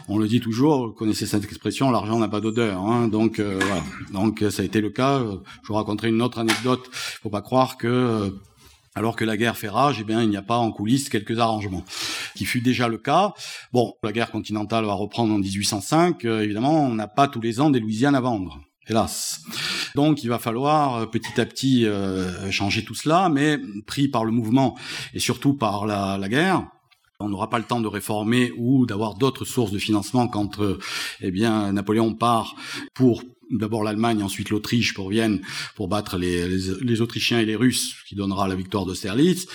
[0.09, 2.81] On le dit toujours, vous connaissez cette expression, l'argent n'a pas d'odeur.
[2.81, 3.81] Hein, donc euh, voilà.
[4.11, 5.23] Donc ça a été le cas.
[5.63, 6.87] Je vous raconterai une autre anecdote.
[6.91, 8.29] Faut pas croire que
[8.97, 11.37] alors que la guerre fait rage, eh bien, il n'y a pas en coulisses quelques
[11.37, 11.85] arrangements,
[12.35, 13.33] qui fut déjà le cas.
[13.71, 16.25] Bon, la guerre continentale va reprendre en 1805.
[16.25, 19.43] Euh, évidemment, on n'a pas tous les ans des Louisianes à vendre, hélas.
[19.93, 24.25] Donc, il va falloir euh, petit à petit euh, changer tout cela, mais pris par
[24.25, 24.75] le mouvement
[25.13, 26.65] et surtout par la, la guerre,
[27.19, 30.59] on n'aura pas le temps de réformer ou d'avoir d'autres sources de financement quand,
[31.21, 32.55] eh bien, Napoléon part
[32.95, 35.41] pour d'abord l'Allemagne, ensuite l'Autriche pour Vienne,
[35.75, 39.47] pour battre les, les, Autrichiens et les Russes, qui donnera la victoire d'Austerlitz.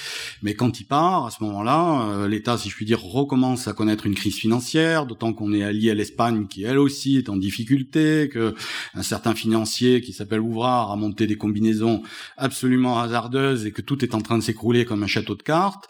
[0.43, 3.73] Mais quand il part, à ce moment-là, euh, l'État, si je puis dire, recommence à
[3.73, 7.37] connaître une crise financière, d'autant qu'on est allié à l'Espagne, qui elle aussi est en
[7.37, 8.55] difficulté, que
[8.95, 12.03] un certain financier qui s'appelle Ouvrard a monté des combinaisons
[12.37, 15.89] absolument hasardeuses et que tout est en train de s'écrouler comme un château de cartes.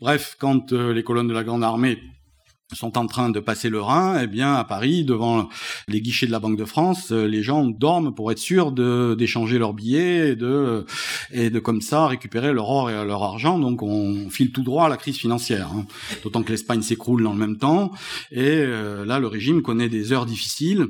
[0.00, 1.98] Bref, quand euh, les colonnes de la Grande Armée
[2.72, 5.48] sont en train de passer le Rhin, eh bien à Paris, devant
[5.86, 9.14] les guichets de la Banque de France, euh, les gens dorment pour être sûrs de
[9.18, 10.86] d'échanger leurs billets et de
[11.30, 13.58] et de comme ça récupérer leur or et leur argent.
[13.58, 15.70] Donc on file tout droit à la crise financière.
[15.74, 15.84] Hein.
[16.22, 17.92] D'autant que l'Espagne s'écroule dans le même temps.
[18.30, 20.86] Et euh, là, le régime connaît des heures difficiles,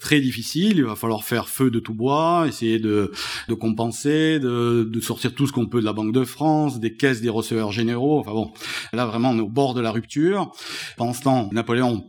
[0.00, 0.76] très difficiles.
[0.76, 3.10] Il va falloir faire feu de tout bois, essayer de
[3.48, 6.94] de compenser, de, de sortir tout ce qu'on peut de la Banque de France, des
[6.94, 8.20] caisses des receveurs généraux.
[8.20, 8.52] Enfin bon,
[8.92, 10.52] là vraiment on est au bord de la rupture.
[11.52, 12.04] Napoléon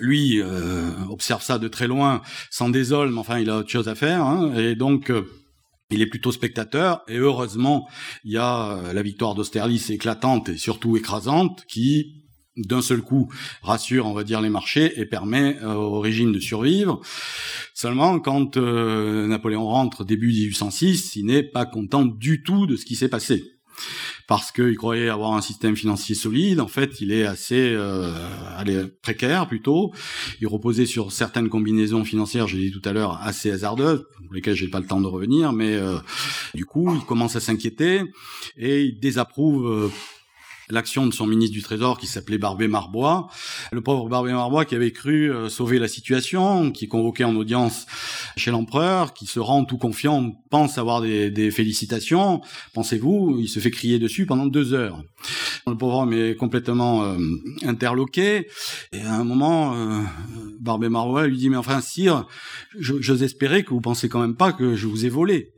[0.00, 3.88] lui euh, observe ça de très loin, sans désole, mais enfin il a autre chose
[3.88, 5.28] à faire, hein, et donc euh,
[5.90, 7.02] il est plutôt spectateur.
[7.08, 7.88] Et heureusement,
[8.24, 12.14] il y a euh, la victoire d'Austerlitz éclatante et surtout écrasante qui
[12.56, 17.00] d'un seul coup rassure, on va dire, les marchés et permet au régime de survivre.
[17.72, 22.96] Seulement, quand Napoléon rentre début 1806, il n'est pas content du tout de ce qui
[22.96, 23.57] s'est passé
[24.26, 26.60] parce qu'il croyait avoir un système financier solide.
[26.60, 29.92] En fait, il est assez euh, précaire plutôt.
[30.40, 34.34] Il reposait sur certaines combinaisons financières, je l'ai dit tout à l'heure, assez hasardeuses, pour
[34.34, 35.52] lesquelles j'ai pas le temps de revenir.
[35.52, 35.98] Mais euh,
[36.54, 38.02] du coup, il commence à s'inquiéter
[38.56, 39.88] et il désapprouve euh,
[40.70, 43.28] l'action de son ministre du Trésor qui s'appelait Barbé Marbois.
[43.72, 47.34] Le pauvre Barbé Marbois qui avait cru euh, sauver la situation, qui est convoqué en
[47.36, 47.86] audience
[48.36, 52.40] chez l'empereur, qui se rend tout confiant, pense avoir des, des félicitations.
[52.74, 55.02] Pensez-vous, il se fait crier dessus pendant deux heures.
[55.66, 57.18] Le pauvre homme est complètement euh,
[57.62, 58.48] interloqué.
[58.92, 60.02] Et à un moment, euh,
[60.60, 62.26] Barbé Marbois lui dit, mais enfin, sire,
[62.78, 65.52] j'ose espérer que vous pensez quand même pas que je vous ai volé.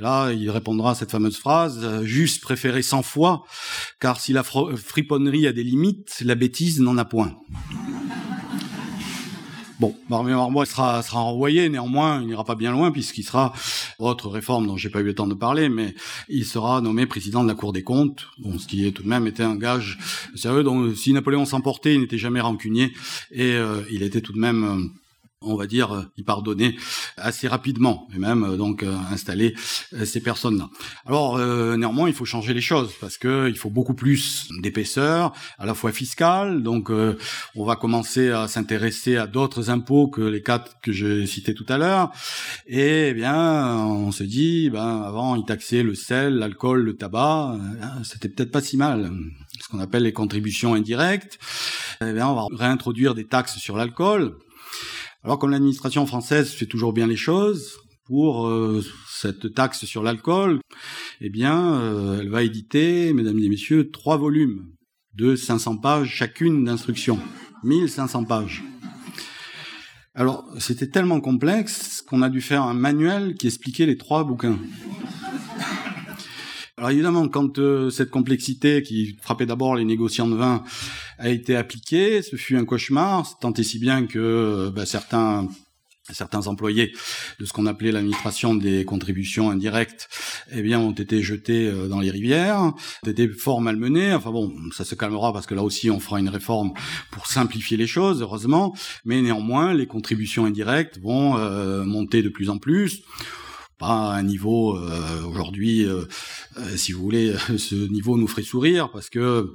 [0.00, 3.44] là, il répondra à cette fameuse phrase, juste préféré cent fois,
[4.00, 4.42] car si la
[4.76, 7.36] friponnerie a des limites, la bêtise n'en a point.
[9.78, 13.54] Bon, Barbé Marbois sera, sera renvoyé, néanmoins, il n'ira pas bien loin, puisqu'il sera,
[13.98, 15.94] autre réforme dont j'ai pas eu le temps de parler, mais
[16.28, 19.08] il sera nommé président de la Cour des comptes, bon, ce qui est tout de
[19.08, 19.98] même était un gage
[20.34, 22.92] sérieux, donc si Napoléon s'emportait, il n'était jamais rancunier,
[23.30, 24.90] et euh, il était tout de même...
[25.42, 26.76] On va dire, euh, y pardonner
[27.16, 29.54] assez rapidement, et même euh, donc euh, installer
[30.04, 30.68] ces personnes-là.
[31.06, 35.64] Alors néanmoins, il faut changer les choses parce que il faut beaucoup plus d'épaisseur, à
[35.64, 36.62] la fois fiscale.
[36.62, 41.54] Donc on va commencer à s'intéresser à d'autres impôts que les quatre que j'ai cités
[41.54, 42.12] tout à l'heure.
[42.66, 47.56] Et eh bien, on se dit, ben avant ils taxaient le sel, l'alcool, le tabac,
[48.04, 49.10] c'était peut-être pas si mal.
[49.58, 51.38] Ce qu'on appelle les contributions indirectes.
[52.02, 54.36] Eh bien, on va réintroduire des taxes sur l'alcool.
[55.22, 57.78] Alors comme l'administration française fait toujours bien les choses,
[58.10, 60.58] pour euh, cette taxe sur l'alcool,
[61.20, 64.66] eh bien, euh, elle va éditer, mesdames et messieurs, trois volumes
[65.14, 67.20] de 500 pages chacune d'instruction.
[67.62, 68.64] 1500 pages.
[70.14, 74.58] Alors, c'était tellement complexe qu'on a dû faire un manuel qui expliquait les trois bouquins.
[76.80, 80.64] Alors évidemment, quand euh, cette complexité qui frappait d'abord les négociants de vin
[81.18, 85.46] a été appliquée, ce fut un cauchemar, tant et si bien que euh, bah, certains
[86.10, 86.94] certains employés
[87.38, 90.08] de ce qu'on appelait l'administration des contributions indirectes,
[90.52, 92.72] eh bien, ont été jetés euh, dans les rivières,
[93.04, 94.14] ont été fort malmenés.
[94.14, 96.72] Enfin bon, ça se calmera parce que là aussi, on fera une réforme
[97.10, 98.74] pour simplifier les choses, heureusement.
[99.04, 101.36] Mais néanmoins, les contributions indirectes vont
[101.84, 103.02] monter de plus en plus
[103.80, 106.04] pas un niveau euh, aujourd'hui, euh,
[106.58, 109.50] euh, si vous voulez, ce niveau nous ferait sourire parce que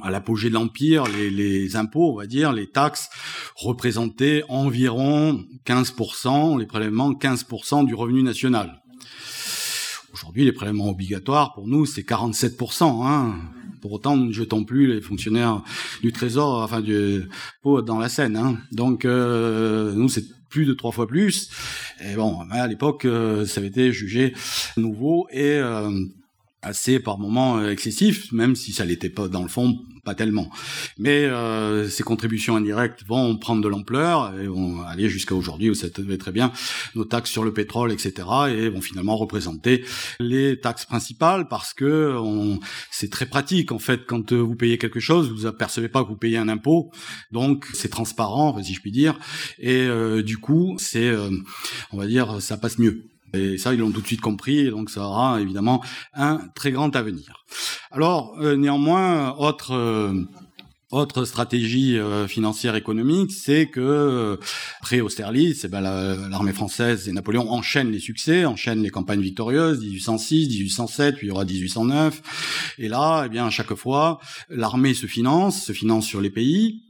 [0.00, 3.10] à l'apogée de l'empire, les, les, impôts, on va dire, les taxes
[3.56, 8.82] représentaient environ 15%, les prélèvements 15% du revenu national.
[10.12, 13.06] Aujourd'hui, les prélèvements obligatoires, pour nous, c'est 47%.
[13.06, 13.34] Hein.
[13.82, 15.62] Pour autant, nous ne jetons plus les fonctionnaires
[16.02, 17.22] du Trésor, enfin du
[17.62, 18.36] pot dans la Seine.
[18.36, 18.58] Hein.
[18.72, 21.50] Donc, nous, c'est plus de trois fois plus.
[22.00, 24.34] Et bon, à l'époque, euh, ça avait été jugé
[24.76, 25.90] nouveau et euh,
[26.64, 30.50] assez par moments euh, excessif, même si ça l'était pas dans le fond, pas tellement.
[30.98, 35.74] Mais euh, ces contributions indirectes vont prendre de l'ampleur et vont aller jusqu'à aujourd'hui où
[35.74, 36.52] ça savez très bien
[36.94, 38.26] nos taxes sur le pétrole, etc.
[38.50, 39.84] et vont finalement représenter
[40.18, 42.18] les taxes principales parce que
[42.90, 46.08] c'est très pratique en fait quand euh, vous payez quelque chose, vous apercevez pas que
[46.08, 46.90] vous payez un impôt,
[47.32, 49.18] donc c'est transparent, si je puis dire,
[49.58, 49.88] et
[50.22, 51.12] du coup c'est,
[51.92, 53.13] on va dire, ça passe mieux.
[53.34, 55.82] Et ça, ils l'ont tout de suite compris, et donc ça aura évidemment
[56.14, 57.44] un très grand avenir.
[57.90, 59.72] Alors, euh, néanmoins, autre...
[59.72, 60.24] Euh,
[60.90, 64.38] autre stratégie euh, financière économique, c'est que
[64.80, 69.80] après Austerlitz, eh ben, l'armée française et Napoléon enchaînent les succès, enchaînent les campagnes victorieuses,
[69.80, 72.74] 1806, 1807, puis il y aura 1809.
[72.78, 76.84] Et là, eh bien, à chaque fois, l'armée se finance, se finance sur les pays,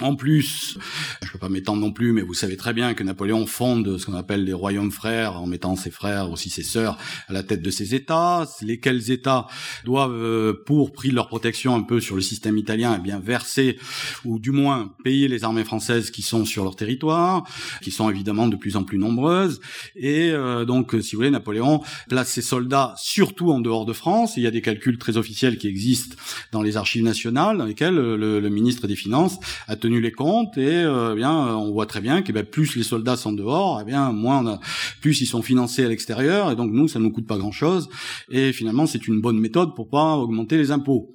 [0.00, 0.78] en plus,
[1.22, 3.96] je ne peux pas m'étendre non plus, mais vous savez très bien que Napoléon fonde
[3.96, 7.42] ce qu'on appelle les royaumes frères, en mettant ses frères, aussi ses sœurs, à la
[7.42, 8.46] tête de ses États.
[8.60, 9.46] Lesquels États
[9.84, 13.18] doivent, euh, pour prix de leur protection un peu sur le système italien, eh bien
[13.18, 13.78] verser,
[14.24, 17.44] ou du moins payer les armées françaises qui sont sur leur territoire,
[17.80, 19.60] qui sont évidemment de plus en plus nombreuses.
[19.94, 24.36] Et euh, donc, si vous voulez, Napoléon place ses soldats surtout en dehors de France.
[24.36, 26.16] il y a des calculs très officiels qui existent
[26.52, 29.38] dans les archives nationales, dans lesquels le, le ministre des Finances
[29.68, 32.82] a les comptes et euh, eh bien on voit très bien que ben, plus les
[32.82, 34.58] soldats sont dehors, eh bien moins
[35.00, 37.88] plus ils sont financés à l'extérieur et donc nous ça nous coûte pas grand chose
[38.28, 41.12] et finalement c'est une bonne méthode pour pas augmenter les impôts.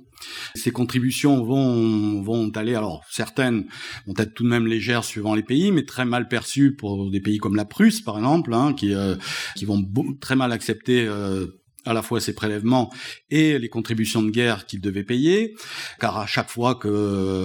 [0.55, 3.65] Ces contributions vont, vont aller, alors certaines
[4.05, 7.19] vont être tout de même légères suivant les pays, mais très mal perçues pour des
[7.19, 9.15] pays comme la Prusse, par exemple, hein, qui, euh,
[9.55, 9.83] qui vont
[10.19, 11.47] très mal accepter euh,
[11.85, 12.91] à la fois ces prélèvements
[13.29, 15.55] et les contributions de guerre qu'ils devaient payer,
[15.99, 16.87] car à chaque fois que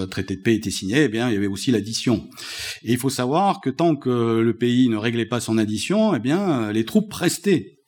[0.02, 2.28] le traité de paix était signé, eh bien, il y avait aussi l'addition.
[2.82, 6.18] Et il faut savoir que tant que le pays ne réglait pas son addition, eh
[6.18, 7.78] bien, les troupes restaient.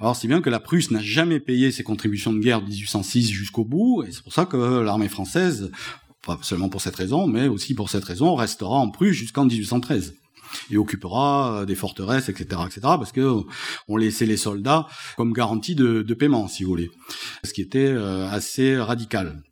[0.00, 3.30] Alors, si bien que la Prusse n'a jamais payé ses contributions de guerre de 1806
[3.30, 5.70] jusqu'au bout, et c'est pour ça que l'armée française,
[6.24, 10.14] pas seulement pour cette raison, mais aussi pour cette raison, restera en Prusse jusqu'en 1813
[10.70, 13.42] et occupera euh, des forteresses, etc., etc., parce que
[13.88, 14.86] on laissait les soldats
[15.16, 16.90] comme garantie de, de paiement, si vous voulez,
[17.44, 19.42] ce qui était euh, assez radical.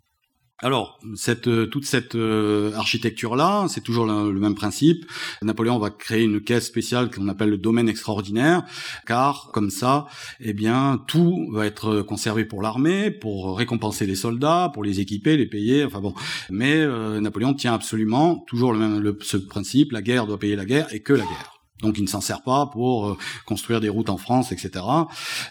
[0.62, 0.98] Alors,
[1.46, 5.06] euh, toute cette euh, architecture-là, c'est toujours le, même principe.
[5.42, 8.64] Napoléon va créer une caisse spéciale qu'on appelle le domaine extraordinaire,
[9.06, 10.06] car comme ça,
[10.40, 15.38] eh bien, tout va être conservé pour l'armée, pour récompenser les soldats, pour les équiper,
[15.38, 15.84] les payer.
[15.84, 16.14] Enfin bon,
[16.50, 20.64] mais euh, Napoléon tient absolument toujours le même ce principe la guerre doit payer la
[20.64, 21.59] guerre et que la guerre.
[21.83, 24.85] Donc il ne s'en sert pas pour euh, construire des routes en France, etc.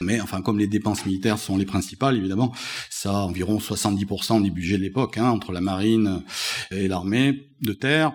[0.02, 2.54] Mais enfin, comme les dépenses militaires sont les principales, évidemment,
[2.90, 6.24] ça a environ 70% du budget de l'époque, hein, entre la marine
[6.72, 8.14] et l'armée de terre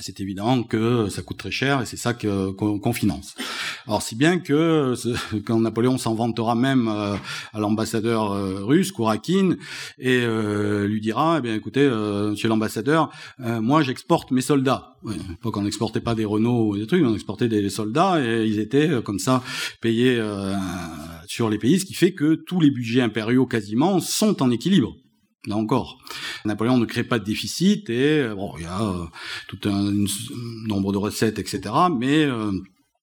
[0.00, 3.34] c'est évident que ça coûte très cher et c'est ça qu'on finance.
[3.86, 4.94] Alors si bien que
[5.44, 7.16] quand Napoléon s'en vantera même euh,
[7.52, 9.58] à l'ambassadeur euh, russe, Kourakine,
[9.98, 14.96] et euh, lui dira, eh bien écoutez, monsieur l'ambassadeur, moi j'exporte mes soldats.
[15.02, 18.46] Ouais, pas qu'on n'exportait pas des Renault ou des trucs, on exportait des soldats et
[18.46, 19.42] ils étaient comme ça
[19.80, 20.22] payés
[21.26, 24.96] sur les pays, ce qui fait que tous les budgets impériaux quasiment sont en équilibre.
[25.48, 25.98] Là encore,
[26.44, 29.06] Napoléon ne crée pas de déficit et euh, bon, il y a euh,
[29.48, 29.92] tout un,
[30.68, 31.62] nombre de recettes, etc.
[31.98, 32.52] Mais euh,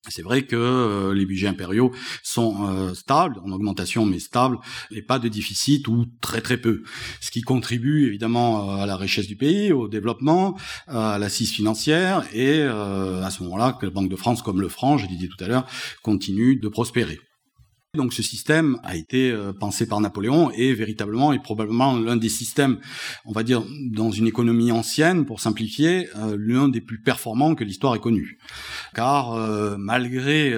[0.07, 1.91] c'est vrai que les budgets impériaux
[2.23, 4.57] sont stables, en augmentation mais stables,
[4.89, 6.83] et pas de déficit ou très très peu.
[7.19, 12.61] Ce qui contribue évidemment à la richesse du pays, au développement, à l'assise financière, et
[12.61, 15.47] à ce moment-là que la Banque de France, comme le franc, je disais tout à
[15.47, 15.67] l'heure,
[16.01, 17.19] continue de prospérer.
[17.97, 22.29] Donc ce système a été euh, pensé par Napoléon et véritablement est probablement l'un des
[22.29, 22.77] systèmes,
[23.25, 27.63] on va dire, dans une économie ancienne, pour simplifier, euh, l'un des plus performants que
[27.63, 28.37] l'histoire ait connu.
[28.93, 30.53] Car euh, malgré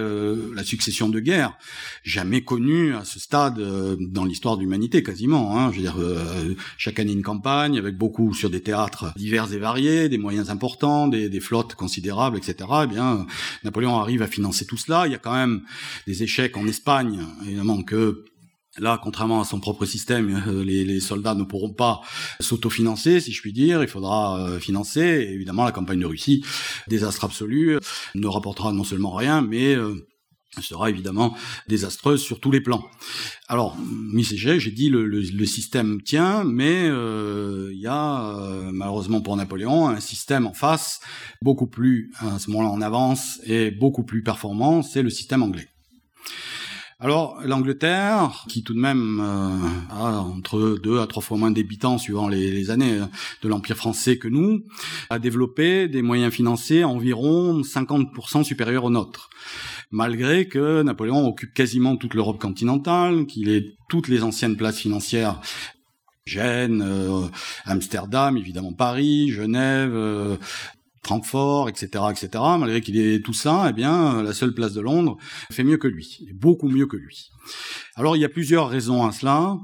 [0.53, 1.57] la succession de guerres,
[2.03, 3.61] jamais connue à ce stade
[3.99, 5.95] dans l'histoire de l'humanité quasiment, hein, je veux dire,
[6.77, 11.07] chaque année une campagne avec beaucoup sur des théâtres divers et variés, des moyens importants,
[11.07, 12.69] des, des flottes considérables, etc.
[12.83, 13.25] Eh bien,
[13.63, 15.07] Napoléon arrive à financer tout cela.
[15.07, 15.61] Il y a quand même
[16.07, 18.25] des échecs en Espagne évidemment que
[18.77, 22.01] Là, contrairement à son propre système, euh, les, soldats ne pourront pas
[22.39, 23.81] s'autofinancer, si je puis dire.
[23.81, 25.01] Il faudra euh, financer.
[25.01, 26.43] évidemment, la campagne de Russie,
[26.87, 27.77] désastre absolu,
[28.15, 30.07] ne rapportera non seulement rien, mais euh,
[30.61, 31.35] sera évidemment
[31.67, 32.85] désastreuse sur tous les plans.
[33.47, 33.77] Alors,
[34.17, 40.01] G, j'ai dit le, le, système tient, mais il y a malheureusement pour Napoléon un
[40.01, 40.99] système en face
[41.41, 45.70] beaucoup plus à ce moment-là en avance et beaucoup plus performant, c'est le système anglais.
[47.03, 49.57] Alors l'Angleterre, qui tout de même euh,
[49.89, 53.05] a entre deux à trois fois moins d'habitants suivant les, années euh,
[53.41, 54.65] de l'Empire français que nous,
[55.09, 59.31] a développé des moyens financiers environ 50% supérieurs aux nôtres.
[59.89, 65.41] Malgré que Napoléon occupe quasiment toute l'Europe continentale, qu'il ait toutes les anciennes places financières
[66.27, 67.27] Gênes, euh,
[67.65, 70.37] Amsterdam, évidemment Paris, Genève,
[71.03, 72.29] Francfort, etc., etc.
[72.59, 75.17] Malgré qu'il ait tout ça, eh bien, la seule place de Londres
[75.51, 77.29] fait mieux que lui, beaucoup mieux que lui.
[77.95, 79.57] Alors, il y a plusieurs raisons à cela.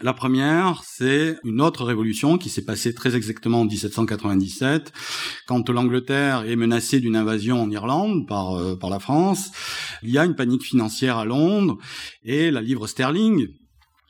[0.00, 4.92] La première, c'est une autre révolution qui s'est passée très exactement en 1797,
[5.46, 9.52] quand l'Angleterre est menacée d'une invasion en Irlande par, euh, par la France.
[10.02, 11.78] Il y a une panique financière à Londres
[12.24, 13.46] et la livre sterling,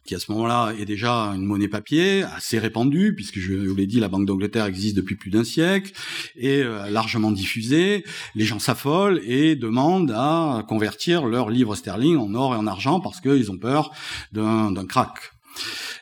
[0.05, 3.87] qui à ce moment-là est déjà une monnaie papier assez répandue, puisque je vous l'ai
[3.87, 5.93] dit, la Banque d'Angleterre existe depuis plus d'un siècle,
[6.37, 8.05] et euh, largement diffusée.
[8.35, 13.01] Les gens s'affolent et demandent à convertir leur livre sterling en or et en argent
[13.01, 13.93] parce qu'ils ont peur
[14.33, 15.34] d'un crack.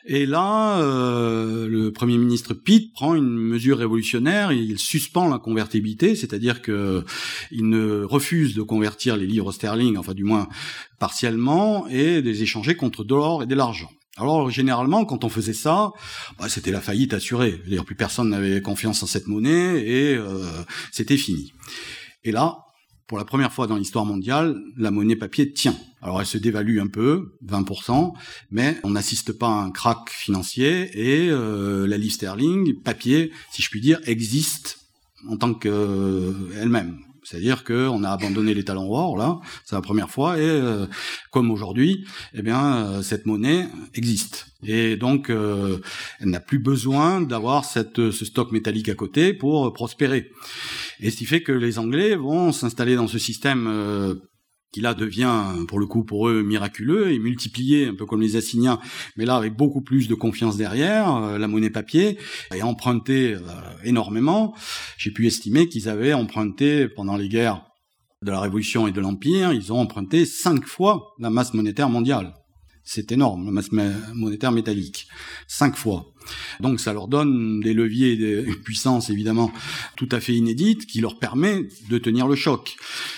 [0.05, 6.15] Et là, euh, le Premier ministre Pitt prend une mesure révolutionnaire, il suspend la convertibilité,
[6.15, 7.05] c'est-à-dire que
[7.51, 10.49] il ne refuse de convertir les livres sterling, enfin du moins
[10.99, 13.89] partiellement, et de les échanger contre de l'or et de l'argent.
[14.17, 15.91] Alors généralement, quand on faisait ça,
[16.37, 17.61] bah, c'était la faillite assurée.
[17.65, 20.45] D'ailleurs, plus personne n'avait confiance en cette monnaie et euh,
[20.91, 21.53] c'était fini.
[22.23, 22.62] Et là,
[23.07, 25.77] pour la première fois dans l'histoire mondiale, la monnaie papier tient.
[26.01, 28.13] Alors elle se dévalue un peu, 20%,
[28.51, 33.61] mais on n'assiste pas à un crack financier et euh, la livre sterling, papier, si
[33.61, 34.79] je puis dire, existe
[35.29, 36.99] en tant qu'elle-même.
[37.23, 40.85] C'est-à-dire qu'on a abandonné les talons or, là, c'est la première fois, et euh,
[41.31, 44.47] comme aujourd'hui, eh bien, euh, cette monnaie existe.
[44.65, 45.79] Et donc, euh,
[46.19, 50.31] elle n'a plus besoin d'avoir ce stock métallique à côté pour prospérer.
[50.99, 54.19] Et ce qui fait que les Anglais vont s'installer dans ce système
[54.73, 58.35] qui là devient, pour le coup, pour eux, miraculeux et multiplié, un peu comme les
[58.35, 58.79] assignats,
[59.15, 62.17] mais là avec beaucoup plus de confiance derrière, euh, la monnaie papier,
[62.53, 63.39] et emprunté euh,
[63.83, 64.55] énormément.
[64.97, 67.61] J'ai pu estimer qu'ils avaient emprunté pendant les guerres
[68.23, 72.33] de la Révolution et de l'Empire, ils ont emprunté cinq fois la masse monétaire mondiale.
[72.83, 73.71] C'est énorme, la masse
[74.13, 75.07] monétaire métallique.
[75.47, 76.13] Cinq fois.
[76.59, 79.51] Donc ça leur donne des leviers, des puissances évidemment
[79.95, 82.75] tout à fait inédites qui leur permet de tenir le choc.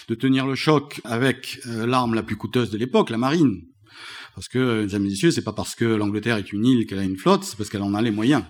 [0.08, 3.64] De tenir le choc avec euh, l'arme la plus coûteuse de l'époque, la marine.
[4.36, 7.04] Parce que, mesdames et messieurs, c'est pas parce que l'Angleterre est une île qu'elle a
[7.04, 8.44] une flotte, c'est parce qu'elle en a les moyens.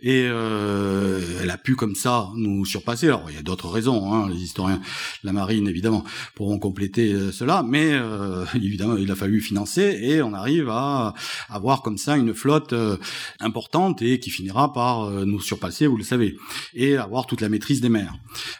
[0.00, 3.06] Et euh, elle a pu comme ça nous surpasser.
[3.06, 4.80] Alors il y a d'autres raisons, hein, les historiens
[5.24, 6.04] la marine évidemment
[6.34, 11.14] pourront compléter euh, cela, mais euh, évidemment il a fallu financer et on arrive à
[11.48, 12.96] avoir comme ça une flotte euh,
[13.40, 16.36] importante et qui finira par euh, nous surpasser, vous le savez,
[16.74, 18.14] et avoir toute la maîtrise des mers.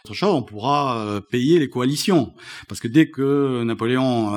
[0.05, 2.33] Autre chose, on pourra payer les coalitions,
[2.67, 4.33] parce que dès que Napoléon,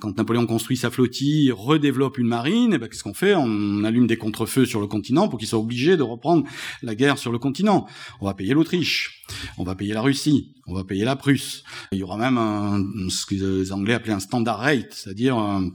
[0.00, 3.34] quand Napoléon construit sa flottille, redéveloppe une marine, et eh ben qu'est-ce qu'on fait?
[3.34, 6.44] On allume des contrefeux sur le continent pour qu'ils soient obligés de reprendre
[6.82, 7.86] la guerre sur le continent.
[8.20, 9.24] On va payer l'Autriche,
[9.58, 11.64] on va payer la Russie, on va payer la Prusse.
[11.92, 15.70] Il y aura même ce que les Anglais appelaient un standard rate, c'est-à-dire un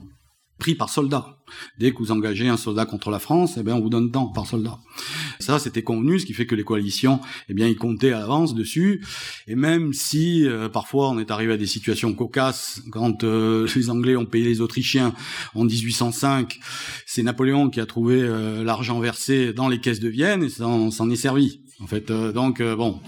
[0.58, 1.35] prix par soldat.
[1.78, 4.26] Dès que vous engagez un soldat contre la France, eh bien, on vous donne tant
[4.26, 4.78] par soldat.
[5.38, 8.54] Ça, c'était convenu, ce qui fait que les coalitions, eh bien, ils comptaient à l'avance
[8.54, 9.04] dessus.
[9.46, 13.90] Et même si, euh, parfois, on est arrivé à des situations cocasses, quand euh, les
[13.90, 15.14] Anglais ont payé les Autrichiens
[15.54, 16.58] en 1805,
[17.04, 21.10] c'est Napoléon qui a trouvé euh, l'argent versé dans les caisses de Vienne et s'en
[21.10, 21.60] est servi.
[21.78, 23.00] En fait, donc bon,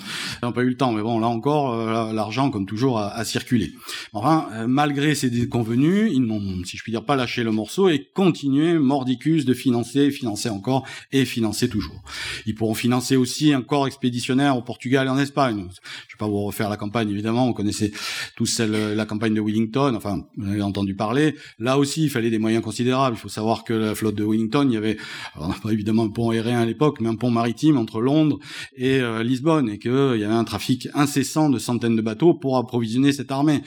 [0.42, 3.24] on n'a pas eu le temps, mais bon, là encore, l'argent, comme toujours, a, a
[3.24, 3.72] circulé.
[4.12, 8.10] Enfin, malgré ces déconvenus, ils n'ont, si je puis dire, pas lâché le morceau et
[8.28, 12.02] continuer mordicus de financer, financer encore et financer toujours.
[12.44, 15.66] Ils pourront financer aussi un corps expéditionnaire au Portugal et en Espagne.
[16.08, 17.90] Je vais pas vous refaire la campagne évidemment, on connaissait
[18.36, 21.36] tous celle, la campagne de Wellington, enfin vous avez entendu parler.
[21.58, 23.16] Là aussi, il fallait des moyens considérables.
[23.16, 24.98] Il faut savoir que la flotte de Wellington, il y avait
[25.34, 28.38] alors, pas évidemment un pont aérien à l'époque, mais un pont maritime entre Londres
[28.76, 32.58] et euh, Lisbonne et qu'il y avait un trafic incessant de centaines de bateaux pour
[32.58, 33.62] approvisionner cette armée.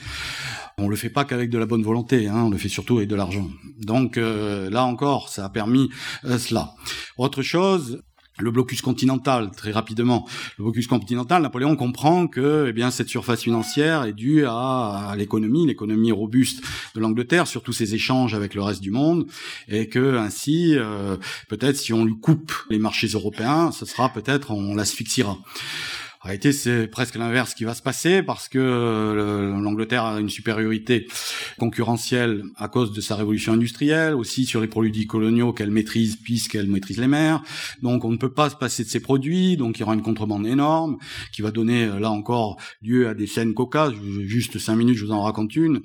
[0.78, 3.08] On le fait pas qu'avec de la bonne volonté, hein, on le fait surtout avec
[3.08, 3.48] de l'argent.
[3.78, 5.90] Donc euh, là encore, ça a permis
[6.24, 6.74] euh, cela.
[7.18, 8.02] Autre chose,
[8.38, 10.26] le blocus continental, très rapidement.
[10.58, 15.66] Le blocus continental, Napoléon comprend que eh bien, cette surface financière est due à, l'économie,
[15.66, 16.62] l'économie robuste
[16.94, 19.26] de l'Angleterre, surtout ses échanges avec le reste du monde,
[19.68, 21.16] et que ainsi, euh,
[21.48, 25.38] peut-être si on lui coupe les marchés européens, ce sera peut-être, on l'asphyxiera.
[26.24, 30.28] En réalité, c'est presque l'inverse qui va se passer parce que euh, l'Angleterre a une
[30.28, 31.08] supériorité
[31.58, 36.68] concurrentielle à cause de sa révolution industrielle, aussi sur les produits coloniaux qu'elle maîtrise puisqu'elle
[36.68, 37.42] maîtrise les mers.
[37.82, 39.56] Donc, on ne peut pas se passer de ces produits.
[39.56, 40.98] Donc, il y aura une contrebande énorme
[41.32, 43.94] qui va donner euh, là encore lieu à des scènes cocasses.
[44.20, 45.80] Juste cinq minutes, je vous en raconte une.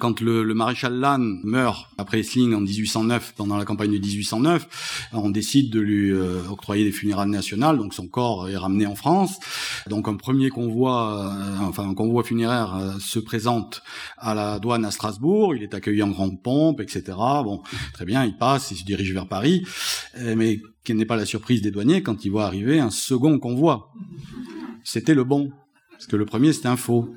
[0.00, 5.08] Quand le, le, maréchal Lannes meurt après Essling en 1809, pendant la campagne de 1809,
[5.12, 8.94] on décide de lui euh, octroyer des funérailles nationales, donc son corps est ramené en
[8.94, 9.40] France.
[9.88, 13.82] Donc un premier convoi, euh, enfin un convoi funéraire euh, se présente
[14.18, 17.02] à la douane à Strasbourg, il est accueilli en grande pompe, etc.
[17.16, 19.66] Bon, très bien, il passe, il se dirige vers Paris,
[20.16, 23.92] mais quelle n'est pas la surprise des douaniers quand il voit arriver un second convoi?
[24.84, 25.50] C'était le bon.
[25.98, 27.12] Parce que le premier, c'était un faux,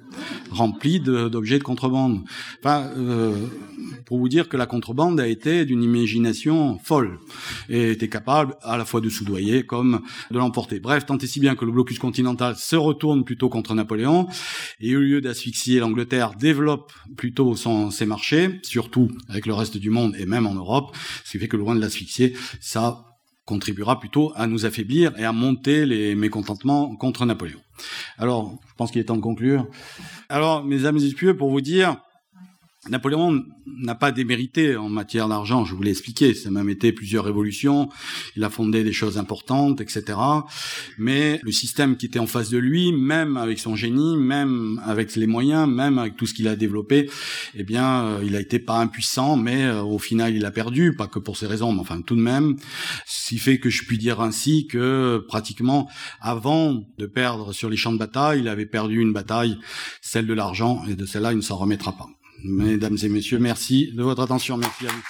[0.50, 2.24] rempli d'objets de, contrebande.
[2.58, 3.46] Enfin, euh,
[4.06, 7.20] pour vous dire que la contrebande a été d'une imagination folle
[7.70, 10.02] et était capable à la fois de soudoyer comme
[10.32, 10.80] de l'emporter.
[10.80, 14.28] Bref, tant et si bien que le blocus continental se retourne plutôt contre Napoléon
[14.80, 19.92] et au lieu d'asphyxier l'Angleterre, développe plutôt son, ses marchés, surtout avec le reste du
[19.92, 23.11] monde et même en Europe, ce qui fait que loin de l'asphyxier, ça
[23.52, 27.60] contribuera plutôt à nous affaiblir et à monter les mécontentements contre Napoléon.
[28.18, 29.68] Alors, je pense qu'il est temps de conclure.
[30.30, 31.98] Alors, mes amis espieux, pour vous dire,
[32.90, 36.92] Napoléon n'a pas démérité en matière d'argent, je vous l'ai expliqué, ça a même été
[36.92, 37.90] plusieurs révolutions,
[38.36, 40.18] il a fondé des choses importantes, etc.
[40.98, 45.16] Mais le système qui était en face de lui, même avec son génie, même avec
[45.16, 47.08] les moyens, même avec tout ce qu'il a développé,
[47.54, 50.96] eh bien, euh, il a été pas impuissant, mais euh, au final, il a perdu,
[50.96, 52.56] pas que pour ces raisons, mais enfin tout de même.
[53.06, 55.88] Ce qui fait que je puis dire ainsi que pratiquement,
[56.20, 59.60] avant de perdre sur les champs de bataille, il avait perdu une bataille,
[60.02, 62.08] celle de l'argent, et de celle-là, il ne s'en remettra pas.
[62.44, 64.58] Mesdames et messieurs, merci de votre attention.
[64.58, 65.02] Merci à vous.